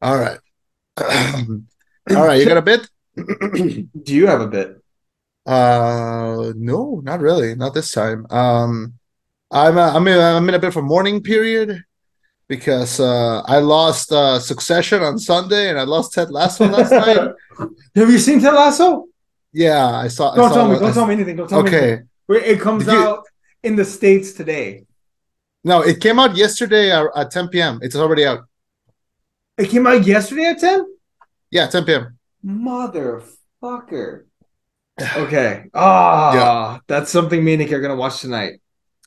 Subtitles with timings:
[0.00, 0.38] All right.
[0.98, 2.88] All right, you got a bit?
[3.16, 4.80] Do you have a bit?
[5.46, 8.26] Uh, no, not really, not this time.
[8.30, 8.94] Um,
[9.50, 11.82] I'm uh, I'm in, I'm in a bit of a mourning period
[12.48, 17.32] because uh, I lost uh, Succession on Sunday and I lost Ted Lasso last night.
[17.94, 19.06] Have you seen Ted Lasso?
[19.52, 20.34] Yeah, I saw.
[20.34, 20.78] Don't I saw, tell me.
[20.78, 21.36] Don't tell me anything.
[21.36, 21.68] Don't tell me.
[21.68, 22.02] Okay.
[22.28, 23.24] It comes you- out
[23.62, 24.84] in the states today.
[25.64, 27.78] no, it came out yesterday at 10 p.m.
[27.82, 28.47] It's already out.
[29.58, 30.86] It came out yesterday at ten.
[31.50, 32.18] Yeah, 10 p.m.
[32.44, 34.24] Motherfucker.
[35.16, 35.64] Okay.
[35.74, 38.60] Ah, that's something me and Nick are gonna watch tonight.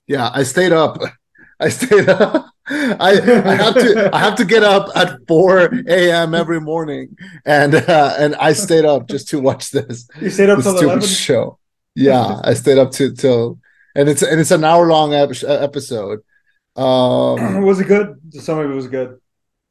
[0.07, 0.97] Yeah, I stayed up.
[1.59, 2.45] I stayed up.
[2.67, 3.11] I
[3.45, 6.33] I have to I have to get up at 4 a.m.
[6.33, 10.07] every morning, and uh, and I stayed up just to watch this.
[10.21, 11.07] You stayed up till stupid eleven.
[11.09, 11.59] show.
[11.95, 13.59] Yeah, I stayed up to till,
[13.93, 16.19] and it's and it's an hour long ep- episode.
[16.77, 18.15] Um, was it good?
[18.39, 19.19] Some of it was good.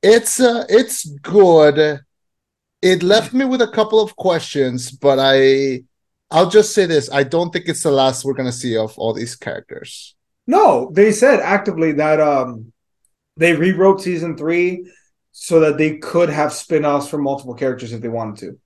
[0.03, 2.01] It's uh, it's good.
[2.83, 5.83] It left me with a couple of questions, but I
[6.31, 9.13] I'll just say this: I don't think it's the last we're gonna see of all
[9.13, 10.15] these characters.
[10.47, 12.73] No, they said actively that um
[13.37, 14.87] they rewrote season three
[15.33, 18.59] so that they could have spin-offs for multiple characters if they wanted to.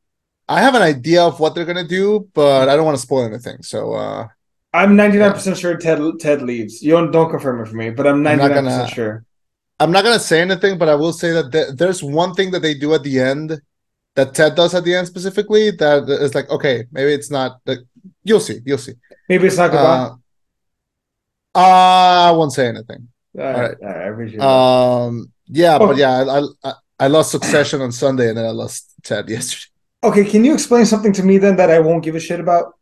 [0.48, 3.24] I have an idea of what they're gonna do, but I don't want to spoil
[3.24, 3.62] anything.
[3.62, 4.28] So uh,
[4.72, 6.82] I'm 99% sure Ted Ted leaves.
[6.82, 9.24] You don't, don't confirm it for me, but I'm 99% not gonna- sure.
[9.80, 12.61] I'm not gonna say anything, but I will say that th- there's one thing that
[12.62, 13.61] they do at the end
[14.14, 17.58] that Ted does at the end specifically that is like, okay, maybe it's not.
[17.67, 17.80] Like,
[18.22, 18.92] you'll see, you'll see.
[19.28, 20.11] Maybe it's not goodbye.
[21.55, 23.08] Uh, I won't say anything.
[23.39, 23.77] all right, right.
[23.83, 24.47] all right, I appreciate that.
[24.47, 25.86] Um, yeah, Oh.
[25.89, 26.11] but yeah,
[26.64, 29.70] I, I I lost Succession on Sunday, and then I lost Ted yesterday.
[30.05, 32.75] Okay, can you explain something to me then that I won't give a shit about?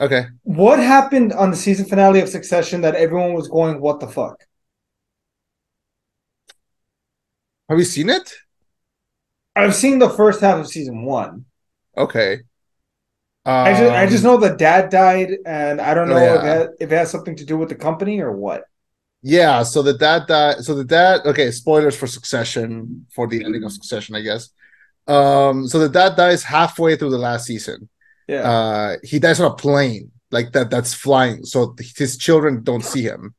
[0.00, 4.08] Okay, What happened on the season finale of Succession that everyone was going, "What the
[4.08, 4.44] fuck"?
[7.68, 8.32] Have you seen it?
[9.56, 11.46] I've seen the first half of season one.
[11.96, 12.44] Okay.
[13.64, 16.42] I just I just Um, know the dad died, and I don't Oh, know if,
[16.42, 16.44] yeah.
[16.44, 18.64] it has, if it has something to do with the company or what.
[19.22, 20.64] Yeah, so the dad died.
[20.64, 21.20] So the dad.
[21.26, 24.50] Okay, spoilers for Succession for the ending of Succession, I guess.
[25.06, 27.88] Um, so the dad dies halfway through the last season.
[28.28, 28.50] Yeah.
[28.50, 30.70] Uh, he dies on a plane like that.
[30.70, 33.34] That's flying, so his children don't see him.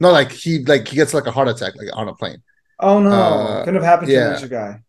[0.00, 2.42] No, like he like he gets like a heart attack like on a plane.
[2.80, 4.28] Oh no, uh, couldn't have happened to yeah.
[4.28, 4.80] a richer guy.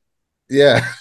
[0.49, 0.85] Yeah.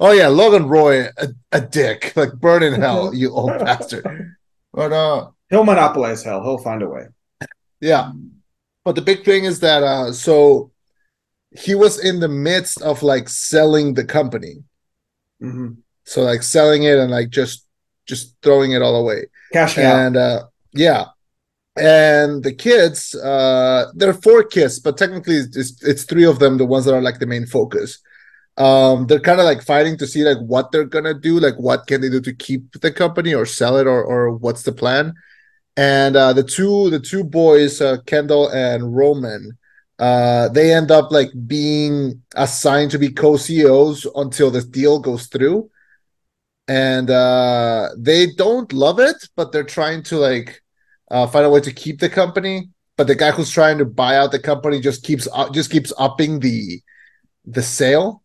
[0.00, 4.34] Oh yeah, Logan Roy, a, a dick, like burn in hell, you old bastard.
[4.72, 6.42] But uh, He'll monopolize hell.
[6.42, 7.04] He'll find a way.
[7.78, 8.10] yeah.
[8.84, 10.72] But the big thing is that uh, so
[11.50, 14.64] he was in the midst of like selling the company,
[15.40, 15.72] hmm
[16.04, 17.66] so like selling it and like just
[18.06, 19.26] just throwing it all away.
[19.52, 19.96] Cashing out.
[19.98, 21.06] and uh yeah
[21.76, 26.56] and the kids uh there are four kids but technically it's it's three of them
[26.56, 27.98] the ones that are like the main focus.
[28.56, 31.86] Um they're kind of like fighting to see like what they're gonna do like what
[31.86, 35.12] can they do to keep the company or sell it or or what's the plan.
[35.76, 39.52] And uh the two the two boys uh kendall and roman
[39.98, 45.70] uh they end up like being assigned to be co-ceos until this deal goes through.
[46.68, 50.62] And uh they don't love it but they're trying to like
[51.10, 54.16] uh find a way to keep the company but the guy who's trying to buy
[54.16, 56.80] out the company just keeps uh, just keeps upping the
[57.44, 58.22] the sale.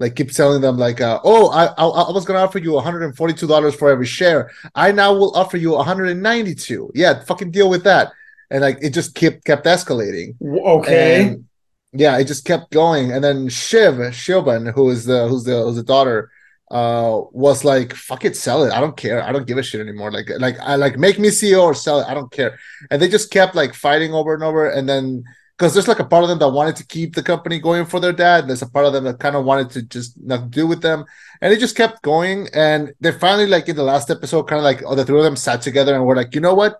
[0.00, 3.76] Like keep telling them like uh, oh I, I I was gonna offer you $142
[3.76, 4.50] for every share.
[4.74, 8.12] I now will offer you 192 yeah fucking deal with that.
[8.50, 10.34] And like it just kept kept escalating.
[10.42, 11.28] Okay.
[11.28, 11.44] and,
[11.92, 13.12] yeah, it just kept going.
[13.12, 16.30] And then Shiv, Siobhan, who is the who's the who's the daughter,
[16.70, 18.72] uh, was like, fuck it, sell it.
[18.72, 19.22] I don't care.
[19.22, 20.10] I don't give a shit anymore.
[20.10, 22.08] Like, like I like make me CEO or sell it.
[22.08, 22.58] I don't care.
[22.90, 24.68] And they just kept like fighting over and over.
[24.68, 25.24] And then
[25.56, 28.00] because there's like a part of them that wanted to keep the company going for
[28.00, 30.66] their dad, there's a part of them that kind of wanted to just not do
[30.66, 31.04] with them.
[31.40, 32.48] And it just kept going.
[32.54, 35.24] And they finally, like in the last episode, kind of like oh, the three of
[35.24, 36.78] them sat together and were like, you know what?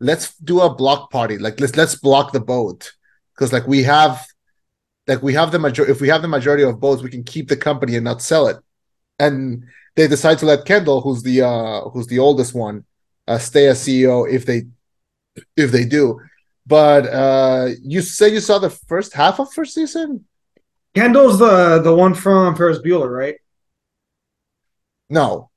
[0.00, 1.38] Let's do a block party.
[1.38, 2.92] Like let's let's block the boat
[3.34, 4.24] because like we have
[5.08, 7.48] like we have the majority if we have the majority of boats we can keep
[7.48, 8.58] the company and not sell it
[9.18, 9.64] and
[9.96, 12.84] they decide to let kendall who's the uh who's the oldest one
[13.26, 14.62] uh stay as ceo if they
[15.56, 16.20] if they do.
[16.66, 20.24] But uh you say you saw the first half of first season?
[20.94, 23.36] Kendall's the the one from Ferris Bueller, right?
[25.08, 25.50] no.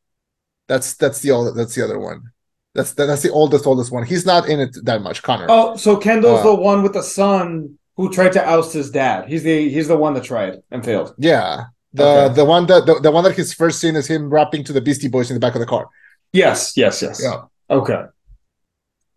[0.67, 2.31] That's that's the old that's the other one.
[2.73, 4.05] That's that's the oldest oldest one.
[4.05, 5.47] He's not in it that much connor.
[5.49, 9.27] Oh, so Kendall's Uh, the one with the son who tried to oust his dad.
[9.27, 11.13] He's the he's the one that tried and failed.
[11.17, 12.35] yeah the Okay.
[12.35, 14.81] the one that the, the one that his first scene is him rapping to the
[14.81, 15.87] beastie boys in the back of the car
[16.33, 17.21] Yes, yes, yes.
[17.23, 18.03] yeah Okay.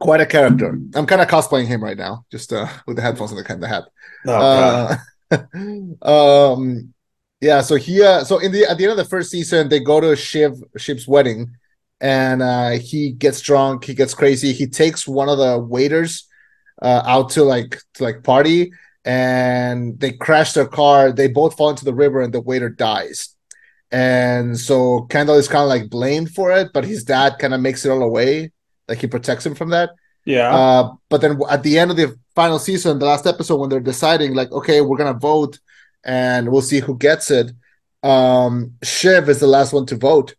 [0.01, 0.79] quite a character.
[0.95, 3.63] I'm kind of cosplaying him right now, just uh, with the headphones and the, kind
[3.63, 3.85] of hat.
[4.27, 4.97] Oh,
[6.03, 6.93] Uh, um,
[7.41, 9.81] Yeah, so he uh, so in the at the end of the first season, they
[9.81, 11.57] go to Shiv Shiv's wedding,
[12.01, 16.27] and uh, he gets drunk, he gets crazy, he takes one of the waiters
[16.83, 18.73] uh, out to like to like party,
[19.05, 21.13] and they crash their car.
[21.13, 23.35] They both fall into the river, and the waiter dies.
[23.91, 27.61] And so Kendall is kind of like blamed for it, but his dad kind of
[27.61, 28.53] makes it all away,
[28.89, 29.91] like he protects him from that.
[30.25, 30.55] Yeah.
[30.55, 33.81] Uh, but then at the end of the final season, the last episode, when they're
[33.81, 35.61] deciding, like, okay, we're gonna vote
[36.03, 37.53] and we'll see who gets it.
[38.03, 40.35] Um, Shiv is the last one to vote,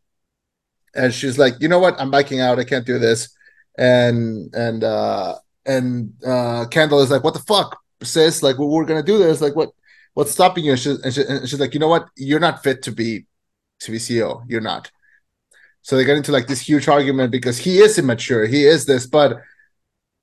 [0.94, 2.59] and she's like, you know what, I'm backing out.
[2.59, 3.29] I can't do this.
[3.77, 5.35] And and uh,
[5.65, 8.44] and uh, Kendall is like, what the fuck, sis?
[8.44, 9.42] Like, well, we're gonna do this.
[9.42, 9.71] Like, what
[10.13, 10.71] what's stopping you?
[10.71, 13.25] And, she, and, she, and she's like, you know what, you're not fit to be
[13.81, 14.44] to be CEO.
[14.47, 14.92] You're not.
[15.81, 18.47] So they get into like this huge argument because he is immature.
[18.47, 19.42] He is this, but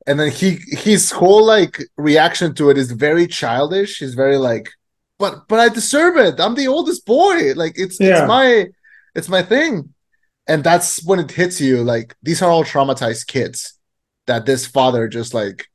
[0.06, 3.98] and then he his whole like reaction to it is very childish.
[3.98, 4.70] He's very like
[5.18, 6.40] but but I deserve it.
[6.40, 7.52] I'm the oldest boy.
[7.54, 8.22] Like it's yeah.
[8.22, 8.66] it's my
[9.14, 9.94] it's my thing.
[10.48, 13.78] And that's when it hits you like these are all traumatized kids
[14.26, 15.66] that this father just like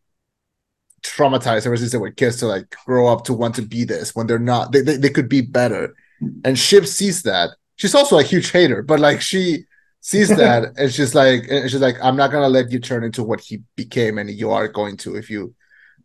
[1.09, 4.15] traumatized ever since they were kids to like grow up to want to be this
[4.15, 5.95] when they're not they, they, they could be better
[6.43, 9.65] and Shiv sees that she's also a huge hater but like she
[10.01, 13.23] sees that and she's like and she's like i'm not gonna let you turn into
[13.23, 15.53] what he became and you are going to if you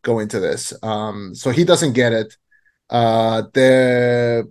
[0.02, 2.36] go into this um so he doesn't get it
[2.92, 4.46] uh, the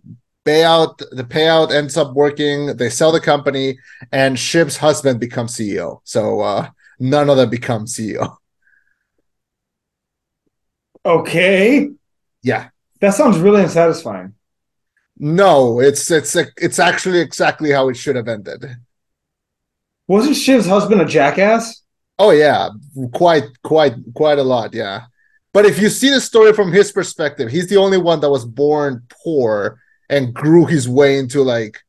[0.46, 2.76] payout the payout ends up working.
[2.76, 3.78] They sell the company,
[4.12, 6.02] and Shiv's husband becomes CEO.
[6.04, 6.70] So uh,
[7.00, 8.36] none of them become CEO.
[11.06, 11.90] Okay.
[12.44, 12.70] Yeah.
[13.00, 14.36] That sounds really unsatisfying.
[15.18, 18.66] No, it's it's it's actually exactly how it should have ended.
[20.08, 21.84] Wasn't Shiv's husband a jackass?
[22.18, 22.70] Oh yeah,
[23.14, 25.04] quite quite quite a lot, yeah.
[25.54, 28.46] But if you see the story from his perspective, he's the only one that was
[28.46, 31.80] born poor and grew his way into like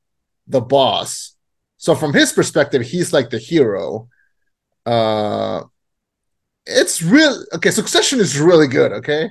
[0.46, 1.34] the boss.
[1.76, 4.08] So from his perspective, he's like the hero.
[4.84, 5.62] Uh
[6.66, 9.30] it's real okay, Succession is really good, okay?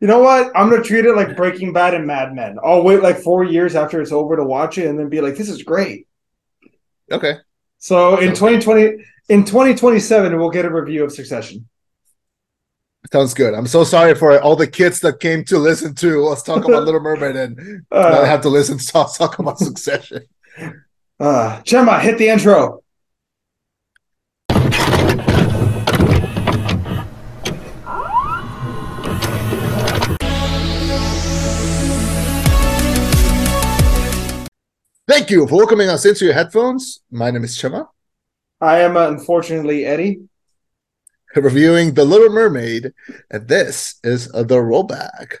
[0.00, 0.50] You know what?
[0.56, 2.58] I'm gonna treat it like Breaking Bad and Mad Men.
[2.62, 5.36] I'll wait like four years after it's over to watch it and then be like,
[5.36, 6.08] this is great.
[7.10, 7.36] Okay.
[7.78, 11.68] So in 2020 in 2027 we'll get a review of Succession.
[13.12, 13.54] Sounds good.
[13.54, 16.84] I'm so sorry for all the kids that came to listen to us talk about
[16.84, 20.24] Little Mermaid and uh, I have to listen to us talk about Succession.
[21.20, 22.81] Uh, Chema, hit the intro.
[35.08, 37.00] Thank you for welcoming us into your headphones.
[37.10, 37.88] My name is Chema.
[38.60, 40.28] I am uh, unfortunately Eddie.
[41.34, 42.92] reviewing The Little Mermaid,
[43.28, 45.38] and this is the rollback.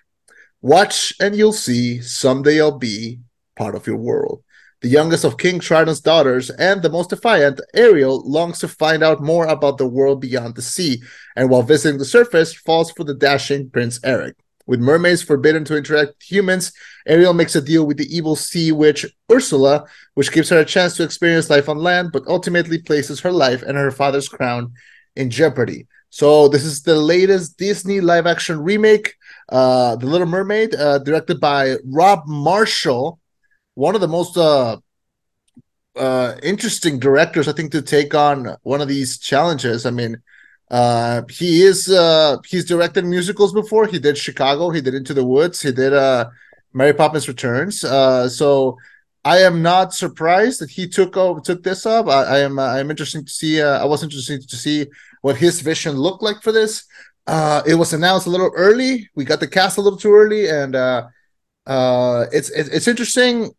[0.62, 3.20] Watch and you'll see someday I'll be
[3.54, 4.42] part of your world.
[4.80, 9.22] The youngest of King Triton's daughters and the most defiant, Ariel longs to find out
[9.22, 11.00] more about the world beyond the sea,
[11.36, 14.41] and while visiting the surface, falls for the dashing Prince Eric.
[14.72, 16.72] With mermaids forbidden to interact with humans,
[17.06, 19.84] Ariel makes a deal with the evil sea witch Ursula,
[20.14, 23.62] which gives her a chance to experience life on land, but ultimately places her life
[23.62, 24.72] and her father's crown
[25.14, 25.88] in jeopardy.
[26.08, 29.12] So this is the latest Disney live action remake,
[29.50, 33.20] uh, The Little Mermaid, uh, directed by Rob Marshall,
[33.74, 34.78] one of the most uh,
[35.96, 39.84] uh, interesting directors, I think, to take on one of these challenges.
[39.84, 40.22] I mean,
[40.72, 43.86] uh, he is uh, he's directed musicals before.
[43.86, 44.70] He did Chicago.
[44.70, 45.60] He did Into the Woods.
[45.60, 46.30] He did uh,
[46.72, 47.84] Mary Poppins Returns.
[47.84, 48.78] Uh, so
[49.22, 52.08] I am not surprised that he took over, took this up.
[52.08, 53.60] I, I am uh, I'm interested to see.
[53.60, 54.86] Uh, I was interested to see
[55.20, 56.84] what his vision looked like for this.
[57.26, 59.10] Uh, it was announced a little early.
[59.14, 61.06] We got the cast a little too early, and uh,
[61.66, 63.50] uh, it's it's, it's interesting.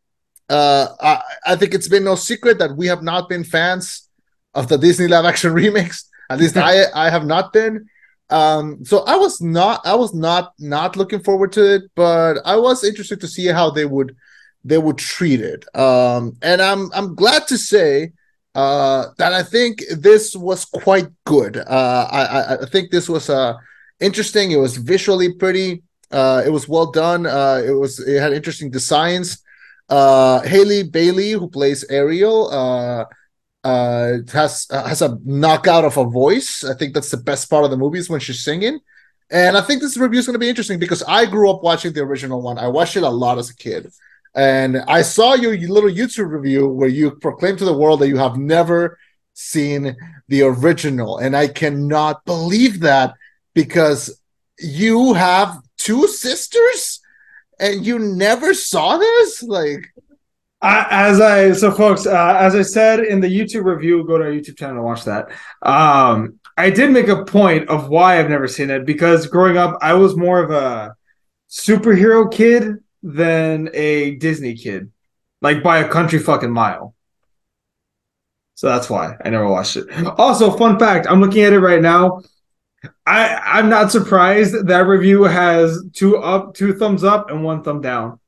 [0.49, 4.09] Uh, I, I think it's been no secret that we have not been fans
[4.53, 6.09] of the Disney live action remakes.
[6.33, 7.87] At least I I have not been.
[8.29, 12.55] Um, so I was not I was not not looking forward to it, but I
[12.57, 14.15] was interested to see how they would
[14.63, 15.65] they would treat it.
[15.75, 18.13] Um, and I'm I'm glad to say
[18.55, 21.57] uh, that I think this was quite good.
[21.57, 23.55] Uh, I, I think this was uh,
[23.99, 24.51] interesting.
[24.51, 25.83] It was visually pretty.
[26.11, 27.25] Uh, it was well done.
[27.25, 29.43] Uh, it was it had interesting designs.
[29.89, 33.05] Uh, Halle Bailey, who plays Ariel, uh,
[33.63, 36.63] uh, has uh, has a knockout of a voice.
[36.63, 38.79] I think that's the best part of the movie is when she's singing.
[39.31, 41.93] And I think this review is going to be interesting because I grew up watching
[41.93, 42.57] the original one.
[42.57, 43.91] I watched it a lot as a kid.
[44.35, 48.17] And I saw your little YouTube review where you proclaim to the world that you
[48.17, 48.97] have never
[49.33, 49.95] seen
[50.27, 51.17] the original.
[51.17, 53.15] And I cannot believe that
[53.53, 54.19] because
[54.59, 56.99] you have two sisters
[57.59, 59.43] and you never saw this?
[59.43, 59.93] Like,
[60.63, 64.31] as I so folks, uh, as I said in the YouTube review, go to our
[64.31, 65.29] YouTube channel and watch that.
[65.61, 69.77] Um, I did make a point of why I've never seen it because growing up,
[69.81, 70.95] I was more of a
[71.49, 74.91] superhero kid than a Disney kid,
[75.41, 76.95] like by a country fucking mile.
[78.55, 79.87] So that's why I never watched it.
[80.17, 82.21] Also, fun fact: I'm looking at it right now.
[83.05, 87.81] I I'm not surprised that review has two up, two thumbs up, and one thumb
[87.81, 88.19] down.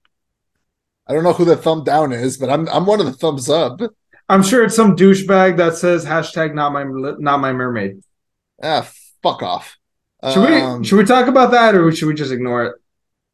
[1.08, 3.50] I don't know who the thumb down is, but I'm I'm one of the thumbs
[3.50, 3.80] up.
[4.28, 6.84] I'm sure it's some douchebag that says hashtag not my
[7.20, 8.02] not my mermaid.
[8.62, 8.90] Ah,
[9.22, 9.78] fuck off.
[10.24, 12.76] Should um, we should we talk about that or should we just ignore it?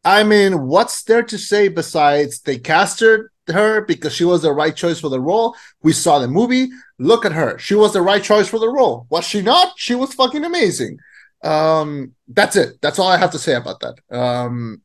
[0.03, 4.75] I mean, what's there to say besides they casted her because she was the right
[4.75, 5.55] choice for the role?
[5.83, 6.69] We saw the movie.
[6.97, 7.57] Look at her.
[7.59, 9.05] She was the right choice for the role.
[9.09, 9.73] Was she not?
[9.77, 10.97] She was fucking amazing.
[11.43, 12.81] Um, that's it.
[12.81, 14.15] That's all I have to say about that.
[14.15, 14.81] Um,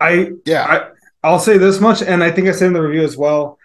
[0.00, 0.64] I yeah.
[0.64, 0.88] I,
[1.22, 3.58] I'll say this much, and I think I said in the review as well.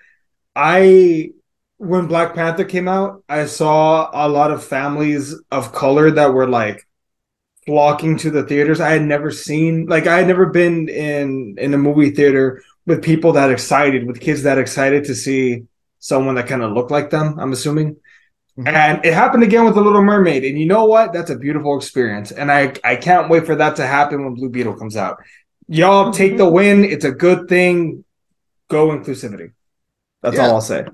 [0.55, 1.31] I
[1.77, 6.47] when Black Panther came out, I saw a lot of families of color that were
[6.47, 6.87] like
[7.65, 8.79] flocking to the theaters.
[8.79, 13.03] I had never seen like I had never been in in a movie theater with
[13.03, 15.63] people that excited, with kids that excited to see
[15.99, 17.97] someone that kind of looked like them, I'm assuming.
[18.57, 18.67] Mm-hmm.
[18.67, 20.43] And it happened again with the Little Mermaid.
[20.45, 21.13] And you know what?
[21.13, 22.31] That's a beautiful experience.
[22.31, 25.17] And I I can't wait for that to happen when Blue Beetle comes out.
[25.67, 26.85] Y'all take the win.
[26.85, 28.05] It's a good thing.
[28.69, 29.51] Go inclusivity.
[30.21, 30.47] That's yeah.
[30.47, 30.85] all I'll say.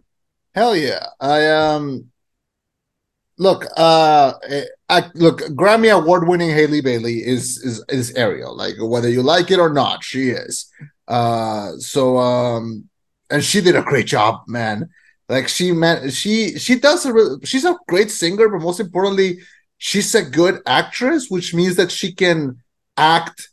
[0.53, 1.07] Hell yeah.
[1.19, 2.05] I um
[3.37, 4.33] look, uh
[4.89, 8.55] I, look, Grammy award winning Halle Bailey is is is Ariel.
[8.55, 10.71] Like whether you like it or not, she is.
[11.07, 12.89] Uh so um
[13.29, 14.89] and she did a great job, man.
[15.29, 19.39] Like she man she she does a she's a great singer, but most importantly,
[19.77, 22.61] she's a good actress, which means that she can
[22.97, 23.49] act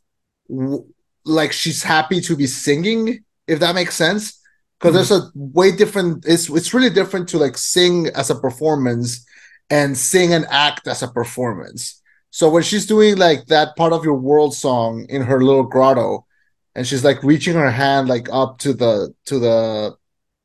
[0.49, 0.87] w-
[1.31, 4.41] like she's happy to be singing, if that makes sense
[4.81, 5.15] because mm-hmm.
[5.15, 9.25] there's a way different it's it's really different to like sing as a performance
[9.69, 14.05] and sing and act as a performance so when she's doing like that part of
[14.05, 16.27] your world song in her little grotto
[16.75, 19.95] and she's like reaching her hand like up to the to the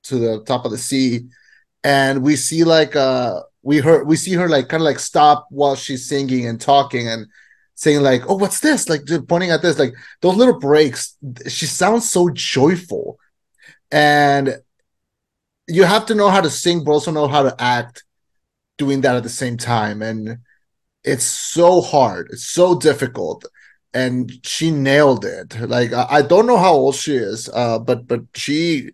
[0.03, 1.21] to the top of the sea
[1.83, 5.47] and we see like uh we heard we see her like kind of like stop
[5.49, 7.25] while she's singing and talking and
[7.75, 8.89] saying like oh what's this?
[8.89, 11.17] Like pointing at this like those little breaks
[11.48, 13.20] she sounds so joyful.
[13.91, 14.58] And
[15.67, 18.03] you have to know how to sing but also know how to act
[18.77, 20.01] doing that at the same time.
[20.01, 20.39] And
[21.03, 22.29] it's so hard.
[22.32, 23.46] It's so difficult.
[23.94, 25.60] And she nailed it.
[25.60, 28.91] Like i, I don't know how old she is uh, but but she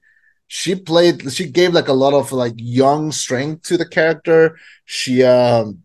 [0.48, 4.58] she played she gave like a lot of like young strength to the character.
[4.86, 5.84] She um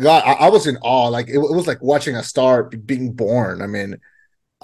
[0.00, 3.12] god i, I was in awe like it, it was like watching a star being
[3.12, 3.98] born i mean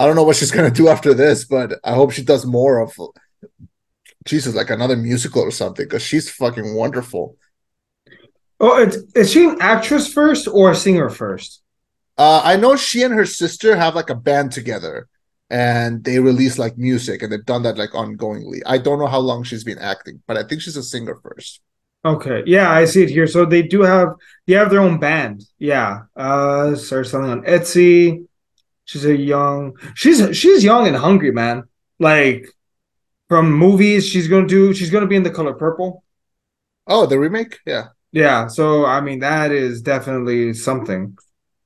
[0.01, 2.79] I don't know what she's gonna do after this, but I hope she does more
[2.79, 2.97] of
[4.25, 7.37] Jesus, like another musical or something, because she's fucking wonderful.
[8.59, 11.63] Oh, is she an actress first or a singer first?
[12.19, 15.07] Uh, I know she and her sister have like a band together,
[15.51, 18.61] and they release like music, and they've done that like ongoingly.
[18.65, 21.61] I don't know how long she's been acting, but I think she's a singer first.
[22.05, 23.27] Okay, yeah, I see it here.
[23.27, 24.15] So they do have
[24.47, 25.45] they have their own band.
[25.59, 28.27] Yeah, uh, start selling on Etsy.
[28.87, 29.77] She's a young.
[29.95, 31.65] She's she's young and hungry, man.
[31.99, 32.49] Like
[33.29, 34.73] from movies, she's gonna do.
[34.73, 36.03] She's gonna be in the color purple.
[36.87, 38.49] Oh, the remake, yeah, yeah.
[38.49, 41.19] So I mean, that is definitely something.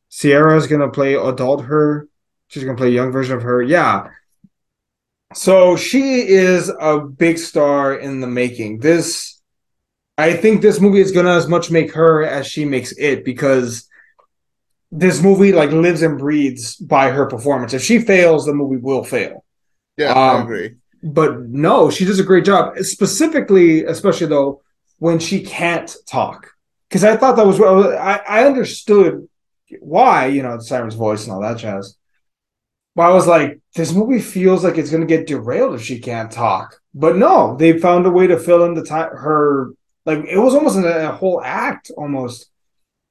[0.08, 2.08] Sierra's gonna play adult her.
[2.48, 3.62] She's gonna play a young version of her.
[3.62, 4.08] Yeah.
[5.34, 8.78] So she is a big star in the making.
[8.78, 9.33] This,
[10.16, 13.88] I think, this movie is gonna as much make her as she makes it because
[14.92, 17.74] this movie like lives and breathes by her performance.
[17.74, 19.44] If she fails, the movie will fail.
[19.96, 20.74] Yeah, um, I agree.
[21.02, 22.78] But no, she does a great job.
[22.78, 24.62] Specifically, especially though,
[24.98, 26.50] when she can't talk.
[26.88, 29.28] Because I thought that was I, I understood
[29.80, 31.96] why, you know, the siren's voice and all that jazz.
[32.94, 36.30] But I was like, this movie feels like it's gonna get derailed if she can't
[36.30, 36.80] talk.
[36.94, 39.72] But no, they found a way to fill in the time her
[40.06, 42.50] like it was almost a, a whole act almost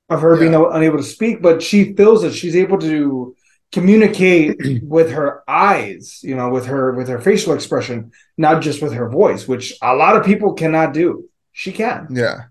[0.09, 0.50] of her yeah.
[0.50, 3.35] being unable to speak, but she feels that she's able to
[3.71, 8.93] communicate with her eyes, you know, with her with her facial expression, not just with
[8.93, 11.29] her voice, which a lot of people cannot do.
[11.51, 12.07] She can.
[12.12, 12.45] Yeah.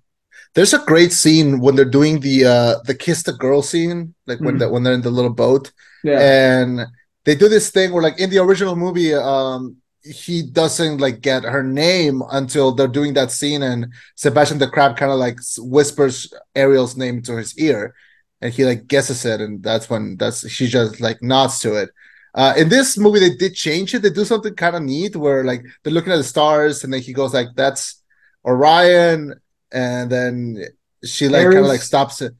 [0.54, 4.40] There's a great scene when they're doing the uh the kiss the girl scene, like
[4.40, 4.58] when mm-hmm.
[4.58, 5.72] the, when they're in the little boat.
[6.04, 6.20] Yeah.
[6.20, 6.80] And
[7.24, 11.44] they do this thing where like in the original movie, um he doesn't like get
[11.44, 16.32] her name until they're doing that scene and Sebastian the crab kind of like whispers
[16.54, 17.94] Ariel's name to his ear
[18.40, 21.90] and he like guesses it and that's when that's she just like nods to it
[22.34, 24.00] Uh, in this movie, they did change it.
[24.00, 27.02] They do something kind of neat where like they're looking at the stars, and then
[27.04, 28.00] he goes like, "That's
[28.44, 29.36] Orion,"
[29.72, 30.64] and then
[31.04, 32.32] she like kind of like stops it.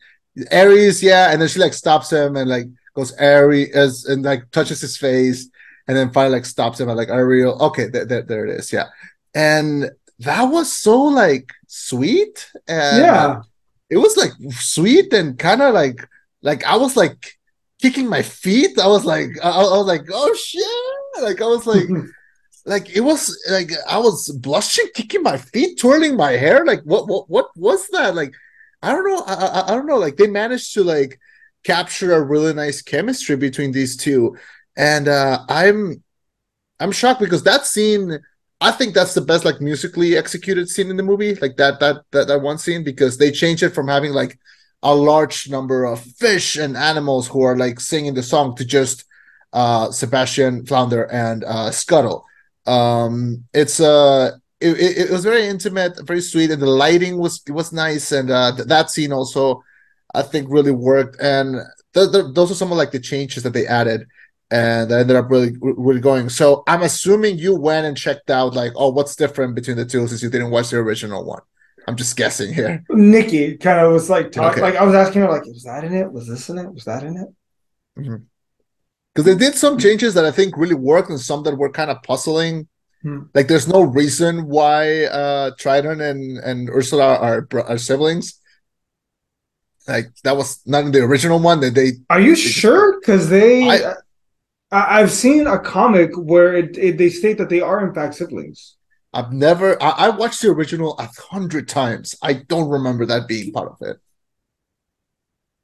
[0.51, 2.67] Aries, yeah, and then she like stops him and like
[2.97, 5.49] goes Aries and like touches his face,
[5.89, 7.61] and then finally like stops him and like Ariel.
[7.61, 8.87] Okay, there, there, there it is, yeah.
[9.35, 13.43] And that was so like sweet, and yeah,
[13.91, 16.09] it was like sweet and kind of like
[16.43, 17.39] like I was like
[17.81, 18.79] kicking my feet.
[18.79, 21.23] I was like, I, I was like, oh shit!
[21.23, 21.89] Like I was like,
[22.67, 26.65] like it was like I was blushing, kicking my feet, twirling my hair.
[26.65, 28.15] Like what, what, what was that?
[28.15, 28.35] Like
[28.83, 29.23] I don't know.
[29.27, 29.99] I, I, I don't know.
[29.99, 31.19] Like they managed to like
[31.65, 34.37] capture a really nice chemistry between these two,
[34.77, 36.03] and uh I'm,
[36.81, 38.19] I'm shocked because that scene.
[38.61, 41.35] I think that's the best like musically executed scene in the movie.
[41.35, 44.39] Like that that that that one scene because they changed it from having like
[44.83, 49.05] a large number of fish and animals who are like singing the song to just
[49.53, 52.25] uh, Sebastian Flounder and uh, Scuttle.
[52.67, 57.43] Um, it's uh, it, it, it, was very intimate, very sweet, and the lighting was
[57.49, 59.63] was nice, and uh, th- that scene also
[60.15, 61.17] I think really worked.
[61.21, 61.57] And
[61.95, 64.07] th- th- those are some of like the changes that they added,
[64.53, 66.29] and that ended up really really going.
[66.29, 70.07] So I'm assuming you went and checked out like, oh, what's different between the two
[70.07, 71.41] since you didn't watch the original one.
[71.89, 72.85] I'm just guessing here.
[72.91, 74.73] Nikki kind of was like, talking, okay.
[74.73, 76.13] like I was asking her, like, was that in it?
[76.13, 76.73] Was this in it?
[76.73, 77.29] Was that in it?
[77.97, 78.21] Because
[79.17, 79.25] mm-hmm.
[79.25, 82.03] they did some changes that I think really worked, and some that were kind of
[82.03, 82.69] puzzling.
[83.03, 83.23] Hmm.
[83.35, 88.39] Like, there's no reason why uh Triton and and Ursula are are siblings.
[89.89, 91.59] Like that was not in the original one.
[91.61, 93.01] That they are you they sure?
[93.01, 93.95] Because they, I,
[94.73, 98.77] I've seen a comic where it, it, they state that they are in fact siblings.
[99.13, 99.81] I've never.
[99.83, 102.15] I, I watched the original a hundred times.
[102.23, 103.99] I don't remember that being part of it.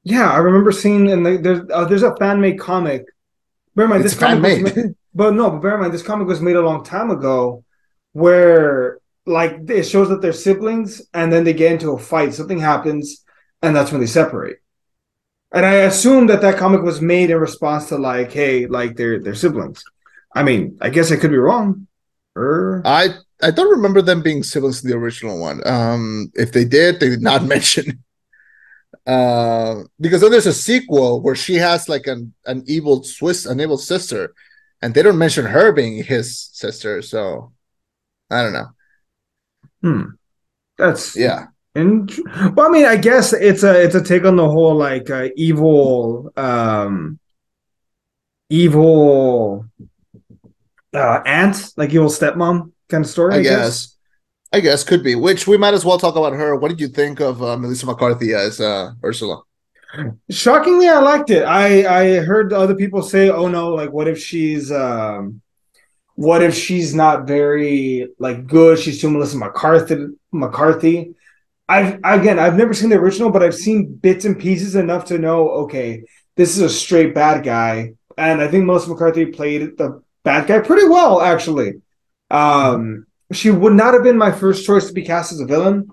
[0.05, 3.07] Yeah, I remember seeing and the, there's uh, there's a fan made comic.
[3.75, 4.63] Bear in mind, it's this fan made.
[4.63, 4.95] made.
[5.15, 7.65] But no, but bear in mind, this comic was made a long time ago,
[8.13, 12.35] where like it shows that they're siblings, and then they get into a fight.
[12.35, 13.25] Something happens,
[13.63, 14.59] and that's when they separate.
[15.53, 19.19] And I assume that that comic was made in response to like, hey, like they're
[19.21, 19.83] they're siblings.
[20.35, 21.87] I mean, I guess I could be wrong.
[22.37, 22.83] Or...
[22.85, 23.09] I
[23.43, 25.67] I don't remember them being siblings in the original one.
[25.67, 28.05] Um, if they did, they did not mention.
[29.07, 33.61] Uh, because then there's a sequel where she has like an an evil Swiss, an
[33.61, 34.35] evil sister,
[34.83, 37.01] and they don't mention her being his sister.
[37.01, 37.53] So
[38.31, 38.69] I don't know.
[39.81, 40.03] Hmm.
[40.77, 41.47] That's yeah.
[41.79, 42.11] And
[42.57, 45.29] well, I mean, I guess it's a it's a take on the whole like uh,
[45.37, 47.21] evil, um,
[48.51, 49.65] evil
[50.93, 53.35] uh, aunt, like evil stepmom kind of story.
[53.35, 53.53] I, I guess.
[53.53, 53.95] guess.
[54.51, 55.15] I guess could be.
[55.15, 56.57] Which we might as well talk about her.
[56.57, 59.43] What did you think of uh, Melissa McCarthy as uh, Ursula?
[60.31, 61.45] Shockingly, I liked it.
[61.45, 65.43] I I heard other people say, "Oh no, like what if she's um,
[66.17, 68.81] what if she's not very like good?
[68.81, 71.15] She's too Melissa McCarthy." McCarthy.
[71.69, 75.19] I've again, I've never seen the original, but I've seen bits and pieces enough to
[75.19, 75.51] know.
[75.51, 76.05] Okay,
[76.37, 80.61] this is a straight bad guy, and I think Melissa McCarthy played the bad guy
[80.61, 81.83] pretty well, actually.
[82.31, 85.91] Um, she would not have been my first choice to be cast as a villain,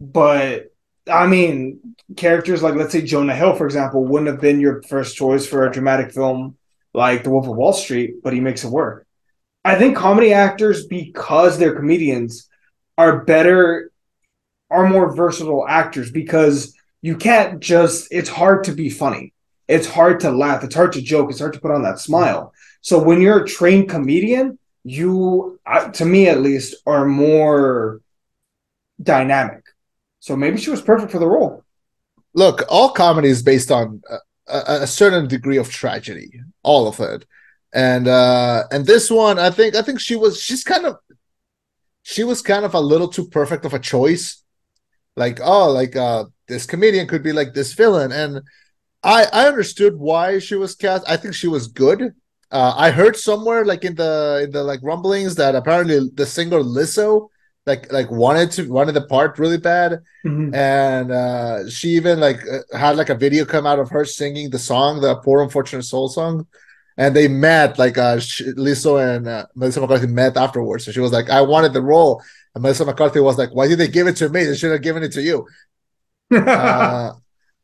[0.00, 0.72] but
[1.10, 5.16] I mean, characters like let's say Jonah Hill, for example, wouldn't have been your first
[5.16, 6.56] choice for a dramatic film
[6.94, 9.06] like The Wolf of Wall Street, but he makes it work.
[9.64, 12.48] I think comedy actors, because they're comedians,
[12.98, 13.91] are better,
[14.72, 18.08] are more versatile actors because you can't just.
[18.10, 19.32] It's hard to be funny.
[19.68, 20.64] It's hard to laugh.
[20.64, 21.30] It's hard to joke.
[21.30, 22.52] It's hard to put on that smile.
[22.80, 25.60] So when you're a trained comedian, you,
[25.94, 28.00] to me at least, are more
[29.00, 29.62] dynamic.
[30.20, 31.64] So maybe she was perfect for the role.
[32.34, 34.02] Look, all comedy is based on
[34.48, 37.24] a, a certain degree of tragedy, all of it,
[37.72, 40.96] and uh and this one, I think, I think she was, she's kind of,
[42.02, 44.41] she was kind of a little too perfect of a choice.
[45.16, 48.40] Like, oh, like uh this comedian could be like this villain, and
[49.02, 51.08] I I understood why she was cast.
[51.08, 52.14] I think she was good
[52.52, 56.60] uh, I heard somewhere like in the in the like rumblings that apparently the singer
[56.60, 57.28] Lizzo
[57.64, 60.54] like like wanted to wanted the part really bad, mm-hmm.
[60.54, 64.50] and uh, she even like uh, had like a video come out of her singing
[64.50, 66.46] the song, the Poor Unfortunate Soul song,
[66.98, 70.84] and they met like uh Lizzo and uh, Melissa McCarthy met afterwards.
[70.84, 72.22] So she was like, "I wanted the role,"
[72.54, 74.44] and Melissa McCarthy was like, "Why did they give it to me?
[74.44, 75.46] They should have given it to you."
[76.30, 77.12] uh,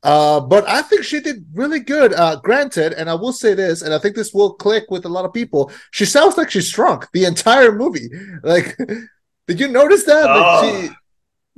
[0.03, 2.12] uh, but I think she did really good.
[2.12, 5.09] Uh, granted, and I will say this, and I think this will click with a
[5.09, 5.72] lot of people.
[5.90, 8.09] She sounds like she's drunk the entire movie.
[8.42, 8.77] Like,
[9.46, 10.27] did you notice that?
[10.27, 10.90] Like she,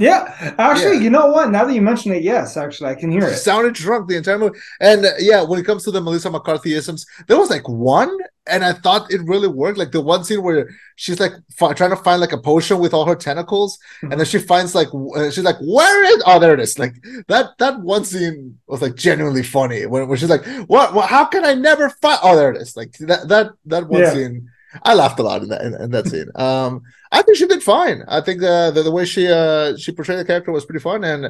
[0.01, 1.03] yeah, actually, yeah.
[1.03, 1.51] you know what?
[1.51, 3.37] Now that you mention it, yes, actually, I can hear it.
[3.37, 7.07] Sounded drunk the entire movie, and uh, yeah, when it comes to the Melissa McCarthyisms,
[7.29, 8.17] there was like one,
[8.49, 9.77] and I thought it really worked.
[9.77, 12.95] Like the one scene where she's like f- trying to find like a potion with
[12.95, 14.13] all her tentacles, mm-hmm.
[14.13, 16.79] and then she finds like w- she's like, "Where is?" Oh, there it is.
[16.79, 16.95] Like
[17.29, 20.95] that that one scene was like genuinely funny when, when she's like, "What?
[20.95, 22.75] what how can I never find?" Oh, there it is.
[22.75, 24.13] Like that that that one yeah.
[24.15, 24.51] scene.
[24.85, 26.31] I laughed a lot in that in, in, that scene.
[26.37, 28.05] Um, I think she did fine.
[28.07, 31.03] I think uh, the the way she uh she portrayed the character was pretty fun,
[31.05, 31.27] and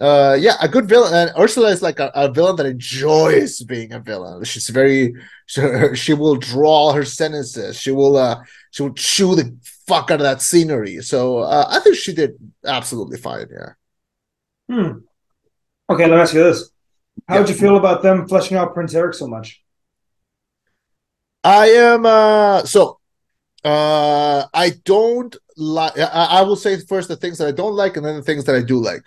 [0.00, 1.14] uh yeah a good villain.
[1.14, 4.44] And ursula is like a, a, villain that enjoys being a villain.
[4.44, 5.14] She's very
[5.46, 5.62] she,
[5.94, 7.78] she will draw her sentences.
[7.78, 8.42] She will uh
[8.72, 11.00] she will chew the fuck out of that scenery.
[11.02, 13.72] So uh, i think she did absolutely fine yeah.
[14.68, 14.98] Hmm.
[15.88, 16.70] Okay let me ask you this.
[17.28, 19.62] How did you feel about them fleshing out prince eric so much?
[21.44, 22.98] I am uh so
[23.66, 27.96] uh i don't like I, I will say first the things that i don't like
[27.96, 29.02] and then the things that i do like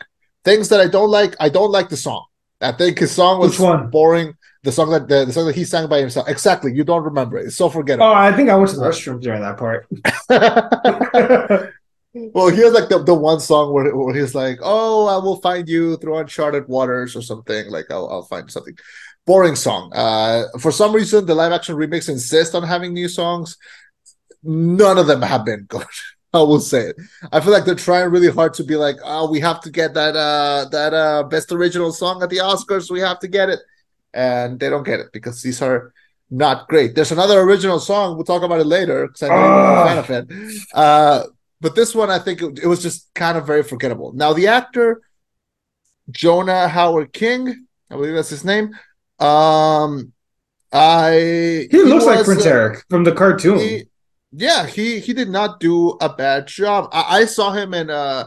[0.46, 2.26] Things that I don't like, I don't like the song.
[2.62, 3.58] I think his song was
[3.92, 4.36] boring.
[4.64, 6.28] The song that the, the, song that he sang by himself.
[6.28, 6.74] Exactly.
[6.74, 7.48] You don't remember it.
[7.48, 8.08] It's so forgettable.
[8.08, 9.88] Oh, I think I went to the restroom during that part.
[12.34, 15.68] well, here's like the, the one song where, where he's like, Oh, I will find
[15.70, 17.70] you through uncharted waters or something.
[17.70, 18.76] Like I'll, I'll find something.
[19.26, 19.92] Boring song.
[19.94, 23.58] Uh for some reason the live action remix insists on having new songs.
[24.44, 25.86] None of them have been good.
[26.34, 26.96] I will say it.
[27.32, 29.96] I feel like they're trying really hard to be like, oh, we have to get
[29.96, 32.92] that uh that uh best original song at the Oscars.
[32.92, 33.60] We have to get it,
[34.14, 35.92] and they don't get it because these are
[36.30, 36.94] not great.
[36.94, 38.16] There's another original song.
[38.16, 40.62] We'll talk about it later because I'm a fan of it.
[40.72, 41.24] Uh,
[41.60, 44.14] but this one, I think it, it was just kind of very forgettable.
[44.14, 45.02] Now the actor
[46.12, 48.76] Jonah Hauer-King, I believe that's his name.
[49.20, 50.14] Um,
[50.72, 53.60] I he, he looks was, like Prince uh, Eric from the cartoon.
[53.60, 53.84] He,
[54.32, 56.90] yeah, he he did not do a bad job.
[56.94, 58.26] I, I saw him in uh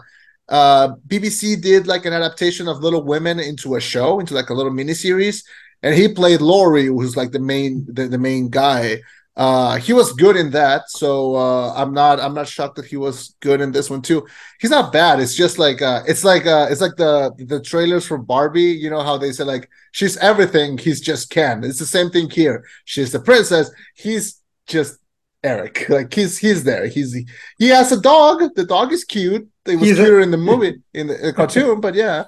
[0.48, 4.54] uh BBC did like an adaptation of Little Women into a show, into like a
[4.54, 5.44] little mini series,
[5.82, 9.00] and he played Laurie, who's like the main the, the main guy.
[9.34, 12.96] Uh he was good in that, so uh I'm not I'm not shocked that he
[12.96, 14.26] was good in this one too.
[14.60, 15.20] He's not bad.
[15.20, 18.90] It's just like uh it's like uh it's like the the trailers for Barbie, you
[18.90, 21.64] know how they say like she's everything, he's just Ken.
[21.64, 22.64] It's the same thing here.
[22.84, 24.98] She's the princess, he's just
[25.42, 25.86] Eric.
[25.88, 26.86] Like he's he's there.
[26.86, 27.16] He's
[27.58, 28.42] he has a dog.
[28.54, 29.48] The dog is cute.
[29.66, 32.24] It was he's a- in the movie in the, in the cartoon, but yeah,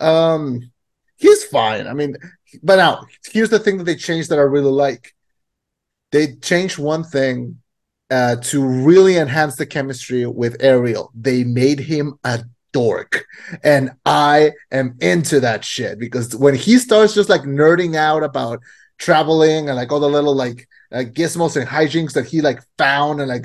[0.00, 0.70] um,
[1.16, 1.86] he's fine.
[1.86, 2.16] I mean,
[2.62, 5.14] but now here's the thing that they changed that I really like.
[6.12, 7.60] They changed one thing
[8.10, 11.10] uh, to really enhance the chemistry with Ariel.
[11.14, 13.26] They made him a dork,
[13.62, 18.60] and I am into that shit because when he starts just like nerding out about
[18.98, 23.20] traveling and like all the little like uh, gizmos and hijinks that he like found
[23.20, 23.44] and like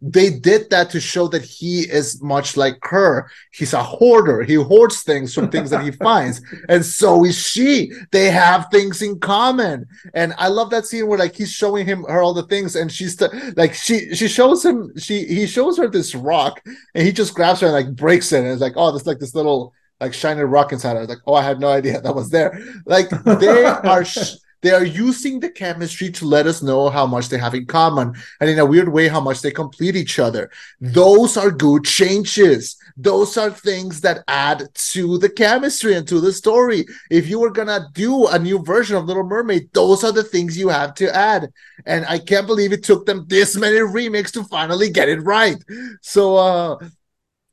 [0.00, 3.30] they did that to show that he is much like her.
[3.52, 4.42] He's a hoarder.
[4.42, 6.40] He hoards things from things that he finds.
[6.68, 7.92] And so is she.
[8.10, 9.86] They have things in common.
[10.14, 12.90] And i love that scene where like he's showing him her all the things and
[12.90, 13.20] she's
[13.56, 16.62] like she she shows him she he shows her this rock
[16.94, 19.18] and he just grabs her and like breaks it and it's like oh there's like
[19.18, 20.96] this little like shiny rock inside.
[20.96, 22.58] I was like, oh, I had no idea that was there.
[22.84, 27.28] Like they are sh- they are using the chemistry to let us know how much
[27.28, 30.50] they have in common and in a weird way how much they complete each other.
[30.80, 32.76] Those are good changes.
[32.96, 36.86] Those are things that add to the chemistry and to the story.
[37.10, 40.58] If you were gonna do a new version of Little Mermaid, those are the things
[40.58, 41.52] you have to add.
[41.84, 45.62] And I can't believe it took them this many remakes to finally get it right.
[46.00, 46.78] So uh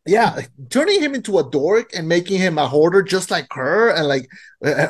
[0.06, 4.06] yeah turning him into a dork and making him a hoarder just like her and
[4.06, 4.30] like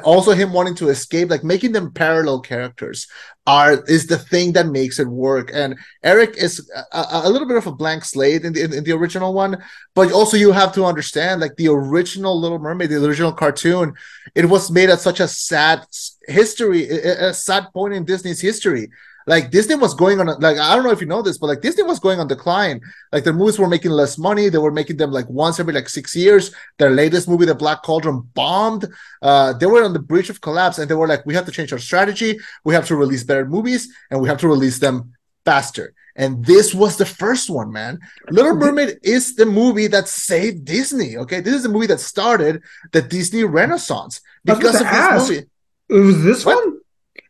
[0.03, 3.07] also him wanting to escape like making them parallel characters
[3.45, 5.51] are is the thing that makes it work.
[5.53, 8.83] And eric is a, a little bit of a blank slate in the, in, in
[8.83, 13.05] the original one but also you have to understand like the original little mermaid the
[13.05, 13.93] original cartoon
[14.33, 15.85] it was made at such a sad
[16.27, 18.89] history a sad point in disney's history
[19.27, 21.61] like Disney was going on like I don't know if you know this, but like
[21.61, 22.81] Disney was going on decline.
[23.11, 24.49] Like their movies were making less money.
[24.49, 26.53] They were making them like once every like six years.
[26.79, 28.87] Their latest movie, The Black Cauldron, bombed.
[29.21, 31.51] Uh, they were on the bridge of collapse, and they were like, we have to
[31.51, 32.37] change our strategy.
[32.63, 35.13] We have to release better movies, and we have to release them
[35.45, 35.93] faster.
[36.15, 37.99] And this was the first one, man.
[38.29, 41.17] Little Mermaid is the movie that saved Disney.
[41.17, 45.45] Okay, this is the movie that started the Disney Renaissance because of this movie.
[45.89, 46.63] It was this what?
[46.63, 46.79] one.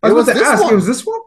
[0.04, 0.74] I was, it was this ask, one.
[0.74, 1.20] It was this one.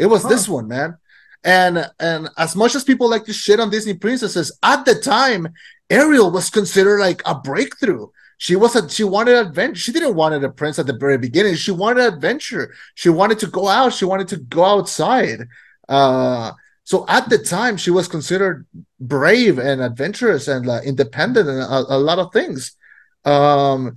[0.00, 0.30] It was huh.
[0.30, 0.96] this one, man.
[1.44, 5.48] And and as much as people like to shit on Disney princesses, at the time,
[5.90, 8.06] Ariel was considered like a breakthrough.
[8.38, 9.78] She was a she wanted adventure.
[9.78, 11.54] She didn't want a prince at the very beginning.
[11.56, 12.74] She wanted adventure.
[12.94, 13.92] She wanted to go out.
[13.92, 15.46] She wanted to go outside.
[15.86, 16.52] Uh,
[16.84, 18.66] so at the time, she was considered
[18.98, 22.76] brave and adventurous and uh, independent and a, a, lot of things.
[23.24, 23.96] Um,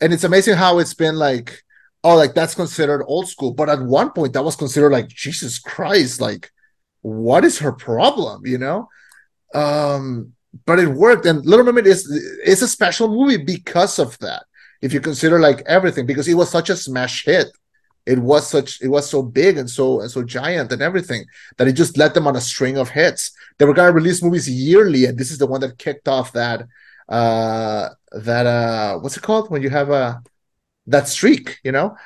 [0.00, 1.62] and it's amazing how it's been like
[2.04, 3.52] oh, like that's considered old school.
[3.52, 6.50] But at one point, that was considered like Jesus Christ, like
[7.00, 8.46] what is her problem?
[8.46, 8.88] You know,
[9.54, 10.32] um,
[10.66, 11.26] but it worked.
[11.26, 12.06] And Little Mermaid is
[12.44, 14.44] is a special movie because of that.
[14.82, 17.48] If you consider like everything, because it was such a smash hit,
[18.06, 21.24] it was such it was so big and so and so giant and everything
[21.56, 23.32] that it just led them on a string of hits.
[23.58, 26.66] They were gonna release movies yearly, and this is the one that kicked off that
[27.08, 30.22] uh that uh what's it called when you have a
[30.86, 31.96] that streak, you know?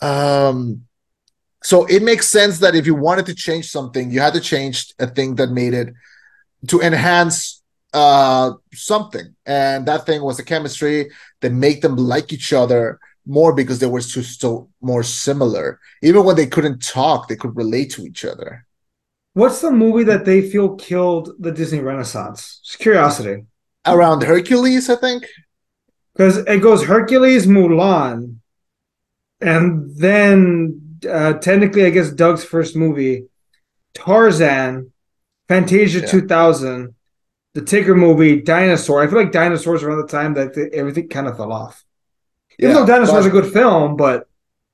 [0.00, 0.84] Um
[1.62, 4.94] so it makes sense that if you wanted to change something, you had to change
[4.98, 5.92] a thing that made it
[6.68, 9.34] to enhance uh something.
[9.46, 13.86] And that thing was the chemistry that make them like each other more because they
[13.86, 15.78] were so, so more similar.
[16.02, 18.64] Even when they couldn't talk, they could relate to each other.
[19.34, 22.60] What's the movie that they feel killed the Disney Renaissance?
[22.64, 23.44] Just curiosity.
[23.86, 25.26] Around Hercules, I think.
[26.18, 28.38] Because it goes Hercules, Mulan,
[29.40, 33.26] and then uh, technically, I guess Doug's first movie,
[33.94, 34.92] Tarzan,
[35.46, 36.06] Fantasia yeah.
[36.06, 36.92] 2000,
[37.54, 39.00] the Tigger movie, Dinosaur.
[39.00, 41.84] I feel like Dinosaurs around the time that everything kind of fell off.
[42.58, 44.28] Even yeah, though Dinosaur is a good film, but